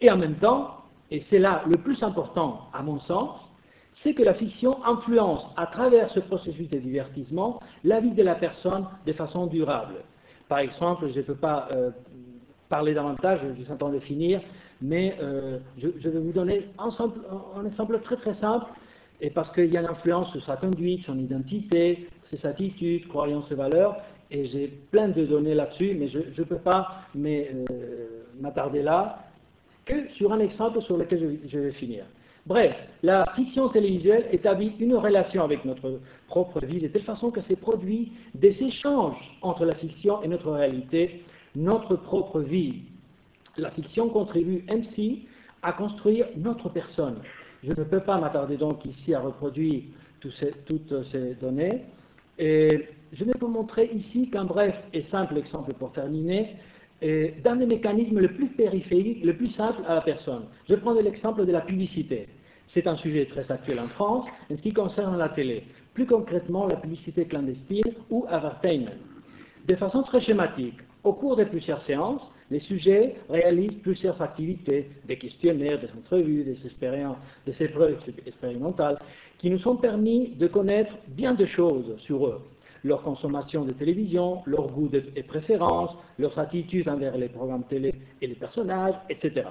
Et 0.00 0.10
en 0.10 0.16
même 0.16 0.36
temps, 0.36 0.82
et 1.10 1.20
c'est 1.20 1.38
là 1.38 1.62
le 1.66 1.76
plus 1.76 2.02
important 2.02 2.68
à 2.72 2.82
mon 2.82 2.98
sens, 2.98 3.40
c'est 3.94 4.12
que 4.12 4.22
la 4.22 4.34
fiction 4.34 4.84
influence 4.84 5.46
à 5.56 5.66
travers 5.66 6.10
ce 6.10 6.20
processus 6.20 6.68
de 6.68 6.78
divertissement 6.78 7.58
la 7.84 8.00
vie 8.00 8.10
de 8.10 8.22
la 8.22 8.34
personne 8.34 8.86
de 9.06 9.12
façon 9.12 9.46
durable. 9.46 9.94
Par 10.48 10.58
exemple, 10.58 11.08
je 11.08 11.18
ne 11.18 11.24
peux 11.24 11.34
pas 11.34 11.68
euh, 11.74 11.90
parler 12.68 12.94
davantage, 12.94 13.40
je 13.56 13.62
suis 13.62 13.72
en 13.72 13.76
train 13.76 13.90
de 13.90 13.98
finir, 13.98 14.40
mais 14.82 15.16
euh, 15.20 15.58
je, 15.78 15.88
vais 15.88 16.20
vous 16.20 16.32
donner 16.32 16.68
un, 16.78 17.64
exemple 17.64 17.98
très 18.00 18.16
très 18.16 18.34
simple, 18.34 18.66
et 19.20 19.30
parce 19.30 19.50
qu'il 19.50 19.72
y 19.72 19.76
a 19.78 19.80
une 19.80 19.86
influence 19.86 20.30
sur 20.30 20.44
sa 20.44 20.56
conduite, 20.56 21.04
son 21.06 21.18
identité, 21.18 22.06
ses 22.24 22.44
attitudes, 22.44 23.08
croyances 23.08 23.50
et 23.50 23.54
valeurs, 23.54 23.96
et 24.30 24.46
j'ai 24.46 24.68
plein 24.90 25.08
de 25.08 25.24
données 25.24 25.54
là-dessus, 25.54 25.94
mais 25.94 26.08
je 26.08 26.18
ne 26.18 26.44
peux 26.46 26.58
pas 26.58 27.02
euh, 27.16 27.64
m'attarder 28.40 28.82
là, 28.82 29.24
que 29.84 30.08
sur 30.10 30.32
un 30.32 30.40
exemple 30.40 30.82
sur 30.82 30.96
lequel 30.96 31.38
je, 31.46 31.58
vais 31.58 31.70
finir. 31.72 32.04
Bref, 32.44 32.74
la 33.02 33.24
fiction 33.34 33.68
télévisuelle 33.68 34.26
établit 34.32 34.72
une 34.80 34.94
relation 34.94 35.44
avec 35.44 35.64
notre 35.64 36.00
propre 36.26 36.64
vie 36.64 36.80
de 36.80 36.88
telle 36.88 37.02
façon 37.02 37.30
que 37.30 37.40
c'est 37.40 37.56
produit 37.56 38.12
des 38.34 38.62
échanges 38.62 39.38
entre 39.42 39.64
la 39.64 39.74
fiction 39.74 40.22
et 40.22 40.28
notre 40.28 40.50
réalité, 40.50 41.24
notre 41.54 41.96
propre 41.96 42.40
vie. 42.40 42.82
La 43.56 43.70
fiction 43.70 44.08
contribue 44.08 44.64
ainsi 44.70 45.26
à 45.62 45.72
construire 45.72 46.26
notre 46.36 46.68
personne. 46.68 47.18
Je 47.62 47.70
ne 47.70 47.84
peux 47.84 48.00
pas 48.00 48.18
m'attarder 48.18 48.56
donc 48.56 48.84
ici 48.84 49.14
à 49.14 49.20
reproduire 49.20 49.82
toutes 50.20 51.04
ces 51.04 51.34
données. 51.40 51.82
Et 52.38 52.88
je 53.18 53.24
vais 53.24 53.32
vous 53.40 53.48
montrer 53.48 53.90
ici 53.94 54.28
qu'un 54.28 54.44
bref 54.44 54.78
et 54.92 55.00
simple 55.00 55.38
exemple 55.38 55.72
pour 55.74 55.92
terminer, 55.92 56.56
est 57.00 57.42
d'un 57.42 57.56
des 57.56 57.66
mécanismes 57.66 58.20
le 58.20 58.28
plus 58.28 58.48
périphériques, 58.48 59.24
le 59.24 59.34
plus 59.34 59.48
simple 59.48 59.82
à 59.86 59.94
la 59.94 60.00
personne. 60.02 60.44
Je 60.68 60.74
prends 60.74 60.92
l'exemple 60.92 61.46
de 61.46 61.52
la 61.52 61.62
publicité. 61.62 62.26
C'est 62.68 62.86
un 62.86 62.96
sujet 62.96 63.26
très 63.26 63.50
actuel 63.50 63.80
en 63.80 63.88
France 63.88 64.26
en 64.50 64.56
ce 64.56 64.62
qui 64.62 64.72
concerne 64.72 65.16
la 65.16 65.30
télé. 65.30 65.64
Plus 65.94 66.06
concrètement, 66.06 66.66
la 66.66 66.76
publicité 66.76 67.24
clandestine 67.24 67.94
ou 68.10 68.26
advertisement. 68.28 68.96
De 69.66 69.76
façon 69.76 70.02
très 70.02 70.20
schématique, 70.20 70.78
au 71.02 71.12
cours 71.12 71.36
de 71.36 71.44
plusieurs 71.44 71.80
séances, 71.82 72.30
les 72.50 72.60
sujets 72.60 73.16
réalisent 73.30 73.80
plusieurs 73.82 74.20
activités, 74.20 74.90
des 75.06 75.16
questionnaires, 75.16 75.80
des 75.80 75.88
entrevues, 75.98 76.44
des, 76.44 76.66
expériences, 76.66 77.16
des 77.46 77.62
épreuves 77.62 77.98
expérimentales, 78.26 78.98
qui 79.38 79.50
nous 79.50 79.66
ont 79.68 79.76
permis 79.76 80.28
de 80.36 80.46
connaître 80.46 80.92
bien 81.08 81.34
de 81.34 81.44
choses 81.44 81.96
sur 81.98 82.26
eux 82.26 82.40
leur 82.86 83.02
consommation 83.02 83.64
de 83.64 83.72
télévision, 83.72 84.42
leurs 84.46 84.68
goûts 84.68 84.90
et 84.94 85.22
préférences, 85.22 85.96
leurs 86.18 86.38
attitudes 86.38 86.88
envers 86.88 87.16
les 87.18 87.28
programmes 87.28 87.64
télé 87.64 87.90
et 88.22 88.26
les 88.26 88.34
personnages, 88.34 88.94
etc. 89.10 89.48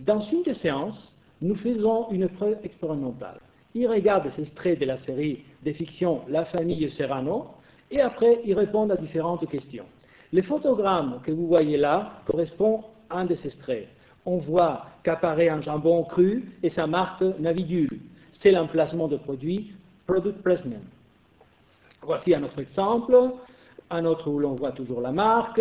Dans 0.00 0.20
une 0.20 0.42
des 0.42 0.54
séances, 0.54 1.12
nous 1.40 1.54
faisons 1.54 2.10
une 2.10 2.28
preuve 2.28 2.58
expérimentale. 2.62 3.38
Ils 3.74 3.86
regardent 3.86 4.28
ces 4.30 4.42
extraits 4.42 4.78
de 4.78 4.84
la 4.84 4.96
série 4.98 5.44
de 5.64 5.72
fiction 5.72 6.22
La 6.28 6.44
famille 6.44 6.88
Serrano 6.90 7.46
et 7.90 8.00
après 8.00 8.40
ils 8.44 8.54
répondent 8.54 8.92
à 8.92 8.96
différentes 8.96 9.48
questions. 9.48 9.86
Les 10.32 10.42
photogrammes 10.42 11.20
que 11.24 11.32
vous 11.32 11.46
voyez 11.46 11.76
là 11.76 12.20
correspondent 12.26 12.82
à 13.08 13.20
un 13.20 13.24
de 13.24 13.34
ces 13.34 13.48
extraits. 13.48 13.88
On 14.24 14.38
voit 14.38 14.86
qu'apparaît 15.02 15.48
un 15.48 15.60
jambon 15.60 16.02
cru 16.04 16.52
et 16.62 16.70
sa 16.70 16.86
marque 16.86 17.22
Navidule. 17.38 18.00
C'est 18.32 18.50
l'emplacement 18.50 19.08
de 19.08 19.16
produit 19.16 19.72
Product 20.06 20.42
Placement. 20.42 20.95
Voici 22.06 22.32
un 22.36 22.44
autre 22.44 22.60
exemple, 22.60 23.16
un 23.90 24.04
autre 24.04 24.30
où 24.30 24.38
l'on 24.38 24.54
voit 24.54 24.70
toujours 24.70 25.00
la 25.00 25.10
marque, 25.10 25.60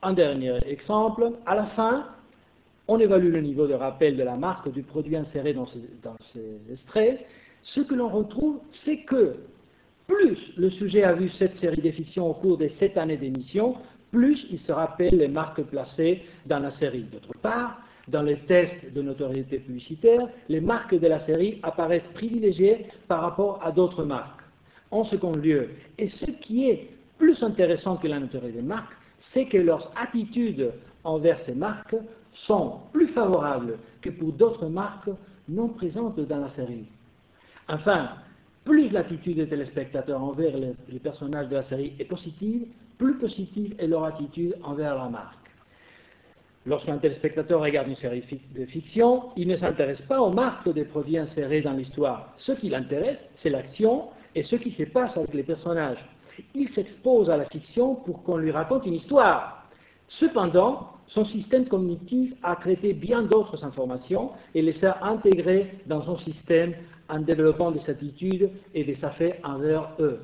un 0.00 0.12
dernier 0.14 0.56
exemple. 0.66 1.32
À 1.44 1.54
la 1.54 1.66
fin, 1.66 2.06
on 2.88 2.98
évalue 2.98 3.30
le 3.30 3.42
niveau 3.42 3.66
de 3.66 3.74
rappel 3.74 4.16
de 4.16 4.22
la 4.22 4.36
marque 4.36 4.72
du 4.72 4.82
produit 4.82 5.14
inséré 5.14 5.52
dans 5.52 5.66
ces, 5.66 6.72
extraits. 6.72 7.26
Ce 7.62 7.82
que 7.82 7.94
l'on 7.94 8.08
retrouve, 8.08 8.60
c'est 8.70 9.00
que 9.00 9.36
plus 10.06 10.56
le 10.56 10.70
sujet 10.70 11.02
a 11.02 11.12
vu 11.12 11.28
cette 11.28 11.56
série 11.58 11.82
de 11.82 11.90
fictions 11.90 12.30
au 12.30 12.34
cours 12.34 12.56
des 12.56 12.70
sept 12.70 12.96
années 12.96 13.18
d'émission, 13.18 13.76
plus 14.10 14.46
il 14.50 14.60
se 14.60 14.72
rappelle 14.72 15.12
les 15.12 15.28
marques 15.28 15.64
placées 15.64 16.22
dans 16.46 16.60
la 16.60 16.70
série. 16.70 17.04
D'autre 17.12 17.38
part, 17.42 17.78
dans 18.08 18.22
les 18.22 18.38
tests 18.46 18.90
de 18.90 19.02
notoriété 19.02 19.58
publicitaire, 19.58 20.28
les 20.48 20.62
marques 20.62 20.98
de 20.98 21.06
la 21.06 21.20
série 21.20 21.60
apparaissent 21.62 22.08
privilégiées 22.14 22.86
par 23.06 23.20
rapport 23.20 23.60
à 23.62 23.70
d'autres 23.70 24.04
marques. 24.04 24.43
En 24.90 25.04
second 25.04 25.32
lieu, 25.32 25.70
et 25.98 26.08
ce 26.08 26.30
qui 26.30 26.68
est 26.68 26.90
plus 27.18 27.42
intéressant 27.42 27.96
que 27.96 28.06
la 28.06 28.20
notoriété 28.20 28.58
des 28.58 28.62
marques, 28.62 28.94
c'est 29.20 29.46
que 29.46 29.58
leurs 29.58 29.90
attitudes 29.96 30.72
envers 31.02 31.38
ces 31.40 31.54
marques 31.54 31.96
sont 32.32 32.80
plus 32.92 33.08
favorables 33.08 33.78
que 34.00 34.10
pour 34.10 34.32
d'autres 34.32 34.66
marques 34.66 35.10
non 35.48 35.68
présentes 35.68 36.20
dans 36.20 36.40
la 36.40 36.48
série. 36.48 36.86
Enfin, 37.68 38.10
plus 38.64 38.88
l'attitude 38.90 39.36
des 39.36 39.48
téléspectateurs 39.48 40.22
envers 40.22 40.56
les, 40.56 40.98
personnages 40.98 41.48
de 41.48 41.56
la 41.56 41.62
série 41.62 41.92
est 41.98 42.04
positive, 42.04 42.66
plus 42.98 43.16
positive 43.18 43.74
est 43.78 43.86
leur 43.86 44.04
attitude 44.04 44.56
envers 44.62 44.96
la 44.96 45.08
marque. 45.08 45.38
Lorsqu'un 46.66 46.96
téléspectateur 46.96 47.60
regarde 47.60 47.88
une 47.88 47.96
série 47.96 48.24
de 48.54 48.64
fiction, 48.64 49.24
il 49.36 49.48
ne 49.48 49.56
s'intéresse 49.56 50.00
pas 50.00 50.20
aux 50.20 50.32
marques 50.32 50.72
des 50.72 50.84
produits 50.84 51.18
insérés 51.18 51.60
dans 51.60 51.74
l'histoire. 51.74 52.32
Ce 52.38 52.52
qui 52.52 52.70
l'intéresse, 52.70 53.22
c'est 53.36 53.50
l'action 53.50 54.08
et 54.34 54.42
ce 54.42 54.56
qui 54.56 54.70
se 54.70 54.84
passe 54.84 55.16
avec 55.16 55.34
les 55.34 55.42
personnages. 55.42 56.04
Il 56.54 56.68
s'expose 56.68 57.30
à 57.30 57.36
la 57.36 57.44
fiction 57.44 57.94
pour 57.94 58.22
qu'on 58.22 58.36
lui 58.36 58.50
raconte 58.50 58.86
une 58.86 58.94
histoire. 58.94 59.68
Cependant, 60.08 60.90
son 61.06 61.24
système 61.24 61.66
cognitif 61.66 62.34
a 62.42 62.56
traité 62.56 62.92
bien 62.92 63.22
d'autres 63.22 63.64
informations 63.64 64.32
et 64.54 64.62
les 64.62 64.84
a 64.84 65.04
intégrées 65.04 65.78
dans 65.86 66.02
son 66.02 66.18
système 66.18 66.74
en 67.08 67.20
développant 67.20 67.70
des 67.70 67.88
attitudes 67.88 68.50
et 68.74 68.84
des 68.84 69.04
affaires 69.04 69.36
envers 69.44 69.90
eux. 70.00 70.20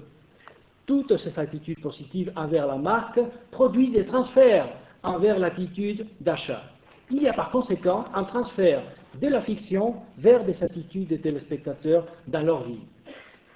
Toutes 0.87 1.17
ces 1.19 1.39
attitudes 1.39 1.81
positives 1.81 2.33
envers 2.35 2.67
la 2.67 2.77
marque 2.77 3.21
produisent 3.53 3.93
des 3.93 4.07
transferts 4.07 4.69
envers 5.03 5.39
l'attitude 5.39 6.07
d'achat. 6.21 6.63
Il 7.11 7.23
y 7.23 7.29
a 7.29 7.33
par 7.33 7.51
conséquent 7.51 8.05
un 8.15 8.25
transfert 8.25 8.83
de 9.21 9.29
la 9.29 9.41
fiction 9.41 9.97
vers 10.19 10.45
des 10.45 10.63
attitudes 10.63 11.09
des 11.09 11.21
téléspectateurs 11.21 12.07
dans 12.27 12.43
leur 12.43 12.63
vie. 12.63 12.81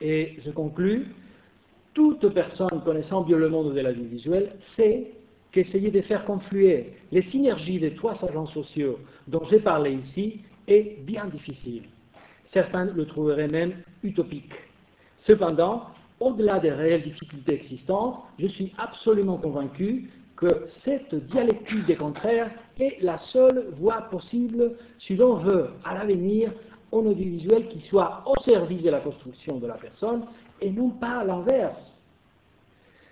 Et 0.06 0.36
je 0.44 0.50
conclus, 0.50 1.06
toute 1.94 2.28
personne 2.34 2.82
connaissant 2.84 3.22
bien 3.22 3.38
le 3.38 3.48
monde 3.48 3.72
de 3.72 3.80
la 3.80 3.90
vie 3.90 4.04
visuelle 4.04 4.54
sait 4.76 5.12
qu'essayer 5.50 5.90
de 5.90 6.02
faire 6.02 6.26
confluer 6.26 6.92
les 7.10 7.22
synergies 7.22 7.78
des 7.78 7.94
trois 7.94 8.22
agents 8.22 8.46
sociaux 8.48 8.98
dont 9.28 9.42
j'ai 9.48 9.60
parlé 9.60 9.94
ici 9.94 10.42
est 10.68 11.02
bien 11.06 11.24
difficile. 11.24 11.84
Certains 12.52 12.84
le 12.84 13.06
trouveraient 13.06 13.48
même 13.48 13.76
utopique. 14.02 14.52
Cependant, 15.20 15.86
au-delà 16.20 16.60
des 16.60 16.70
réelles 16.70 17.02
difficultés 17.02 17.54
existantes, 17.54 18.24
je 18.38 18.48
suis 18.48 18.74
absolument 18.76 19.38
convaincu 19.38 20.10
que 20.36 20.66
cette 20.68 21.14
dialectique 21.14 21.86
des 21.86 21.96
contraires 21.96 22.50
est 22.78 23.00
la 23.00 23.16
seule 23.16 23.70
voie 23.78 24.02
possible 24.10 24.76
si 24.98 25.16
l'on 25.16 25.36
veut, 25.36 25.70
à 25.82 25.94
l'avenir, 25.94 26.52
audiovisuel 26.98 27.68
qui 27.68 27.80
soit 27.80 28.22
au 28.26 28.34
service 28.42 28.82
de 28.82 28.90
la 28.90 29.00
construction 29.00 29.58
de 29.58 29.66
la 29.66 29.74
personne 29.74 30.24
et 30.60 30.70
non 30.70 30.90
pas 30.90 31.24
l'inverse. 31.24 31.80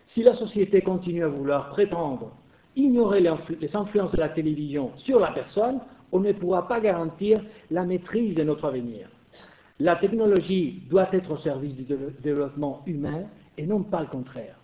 Si 0.08 0.22
la 0.22 0.34
société 0.34 0.82
continue 0.82 1.24
à 1.24 1.28
vouloir 1.28 1.70
prétendre 1.70 2.32
ignorer 2.76 3.20
les 3.60 3.76
influences 3.76 4.12
de 4.12 4.20
la 4.20 4.28
télévision 4.30 4.92
sur 4.96 5.20
la 5.20 5.32
personne, 5.32 5.80
on 6.10 6.20
ne 6.20 6.32
pourra 6.32 6.68
pas 6.68 6.80
garantir 6.80 7.42
la 7.70 7.84
maîtrise 7.84 8.34
de 8.34 8.42
notre 8.42 8.66
avenir. 8.66 9.08
La 9.80 9.96
technologie 9.96 10.82
doit 10.88 11.08
être 11.12 11.32
au 11.32 11.38
service 11.38 11.74
du 11.74 11.84
développement 12.20 12.82
humain 12.86 13.24
et 13.58 13.66
non 13.66 13.82
pas 13.82 14.00
le 14.00 14.06
contraire. 14.06 14.56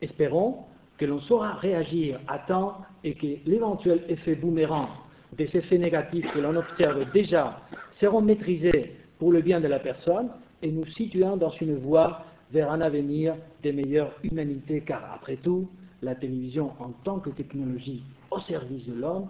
Espérons 0.00 0.64
que 0.96 1.04
l'on 1.04 1.20
saura 1.20 1.54
réagir 1.54 2.20
à 2.28 2.38
temps 2.38 2.78
et 3.02 3.12
que 3.14 3.26
l'éventuel 3.46 4.04
effet 4.08 4.34
boomerang 4.34 4.88
des 5.36 5.56
effets 5.56 5.78
négatifs 5.78 6.32
que 6.32 6.38
l'on 6.40 6.56
observe 6.56 7.10
déjà 7.12 7.60
seront 7.92 8.20
maîtrisés 8.20 8.96
pour 9.18 9.32
le 9.32 9.40
bien 9.40 9.60
de 9.60 9.68
la 9.68 9.78
personne 9.78 10.30
et 10.62 10.70
nous 10.70 10.86
situant 10.86 11.36
dans 11.36 11.50
une 11.50 11.76
voie 11.76 12.24
vers 12.52 12.70
un 12.70 12.80
avenir 12.80 13.36
de 13.62 13.70
meilleure 13.70 14.12
humanité, 14.24 14.80
car 14.80 15.12
après 15.14 15.36
tout, 15.36 15.68
la 16.02 16.14
télévision 16.14 16.72
en 16.78 16.90
tant 17.04 17.20
que 17.20 17.30
technologie 17.30 18.02
au 18.30 18.40
service 18.40 18.86
de 18.86 18.94
l'homme 18.94 19.28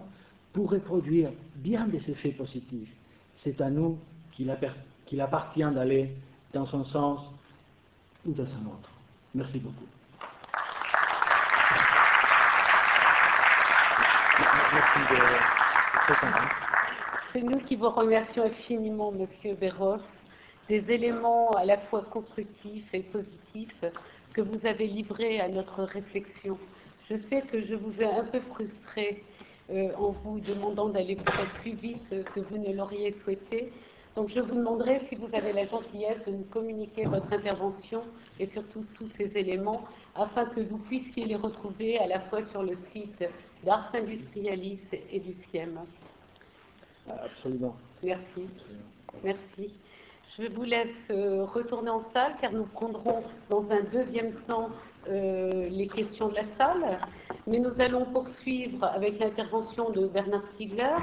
pourrait 0.53 0.79
produire 0.79 1.29
bien 1.55 1.87
des 1.87 2.09
effets 2.09 2.31
positifs. 2.31 2.89
C'est 3.37 3.59
à 3.61 3.69
nous 3.69 3.97
qu'il 4.31 4.49
appartient 5.21 5.71
d'aller 5.73 6.09
dans 6.53 6.65
son 6.65 6.83
sens 6.83 7.21
ou 8.25 8.31
dans 8.31 8.47
son 8.47 8.65
autre. 8.67 8.89
Merci 9.33 9.59
beaucoup. 9.59 9.85
C'est 17.33 17.41
nous 17.41 17.59
qui 17.59 17.75
vous 17.75 17.89
remercions 17.89 18.43
infiniment, 18.43 19.11
Monsieur 19.11 19.53
Béros, 19.53 20.01
des 20.67 20.83
éléments 20.91 21.51
à 21.51 21.63
la 21.63 21.77
fois 21.77 22.01
constructifs 22.01 22.93
et 22.93 23.01
positifs 23.03 23.85
que 24.33 24.41
vous 24.41 24.65
avez 24.65 24.87
livrés 24.87 25.39
à 25.39 25.47
notre 25.47 25.83
réflexion. 25.83 26.57
Je 27.09 27.15
sais 27.15 27.41
que 27.41 27.61
je 27.65 27.75
vous 27.75 28.01
ai 28.01 28.05
un 28.05 28.23
peu 28.25 28.39
frustré 28.39 29.23
euh, 29.69 29.89
en 29.97 30.11
vous 30.11 30.39
demandant 30.39 30.89
d'aller 30.89 31.15
peut-être 31.15 31.53
plus 31.61 31.75
vite 31.75 32.09
que 32.33 32.39
vous 32.41 32.57
ne 32.57 32.73
l'auriez 32.73 33.13
souhaité. 33.23 33.71
Donc 34.15 34.27
je 34.27 34.41
vous 34.41 34.55
demanderai 34.55 34.99
si 35.07 35.15
vous 35.15 35.29
avez 35.33 35.53
la 35.53 35.65
gentillesse 35.67 36.23
de 36.27 36.31
nous 36.31 36.43
communiquer 36.45 37.05
votre 37.05 37.31
intervention 37.31 38.01
et 38.39 38.47
surtout 38.47 38.85
tous 38.95 39.07
ces 39.17 39.31
éléments 39.37 39.83
afin 40.15 40.45
que 40.45 40.59
vous 40.59 40.77
puissiez 40.77 41.25
les 41.25 41.37
retrouver 41.37 41.97
à 41.99 42.07
la 42.07 42.19
fois 42.19 42.43
sur 42.47 42.63
le 42.63 42.75
site 42.91 43.23
d'Ars 43.63 43.89
Industrialis 43.93 44.81
et 45.11 45.19
du 45.19 45.33
CIEM. 45.33 45.79
Absolument. 47.09 47.75
Merci. 48.03 48.47
Merci. 49.23 49.73
Je 50.37 50.47
vous 50.47 50.63
laisse 50.63 50.87
euh, 51.09 51.45
retourner 51.45 51.89
en 51.89 51.99
salle 51.99 52.33
car 52.39 52.51
nous 52.53 52.63
prendrons 52.63 53.23
dans 53.49 53.69
un 53.69 53.81
deuxième 53.91 54.33
temps 54.47 54.69
euh, 55.09 55.67
les 55.69 55.87
questions 55.87 56.29
de 56.29 56.35
la 56.35 56.45
salle. 56.57 56.99
Mais 57.47 57.59
nous 57.59 57.81
allons 57.81 58.05
poursuivre 58.05 58.85
avec 58.85 59.19
l'intervention 59.19 59.89
de 59.89 60.07
Bernard 60.07 60.45
Stiegler. 60.53 60.95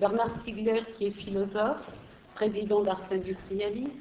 Bernard 0.00 0.30
Stiegler 0.40 0.82
qui 0.96 1.06
est 1.06 1.10
philosophe, 1.12 1.90
président 2.34 2.82
d'Ars 2.82 3.02
Industrialis, 3.10 3.92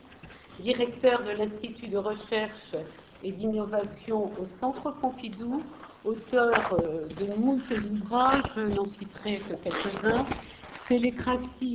directeur 0.60 1.24
de 1.24 1.32
l'Institut 1.32 1.88
de 1.88 1.98
recherche 1.98 2.76
et 3.24 3.32
d'innovation 3.32 4.32
au 4.40 4.46
Centre 4.60 4.92
Pompidou, 5.00 5.62
auteur 6.04 6.78
euh, 6.84 7.08
de 7.20 7.26
nombreux 7.26 7.86
ouvrages, 7.92 8.44
je 8.56 8.62
n'en 8.62 8.86
citerai 8.86 9.40
que 9.40 9.56
quelques-uns, 9.64 10.26
Télécratie 10.88 11.74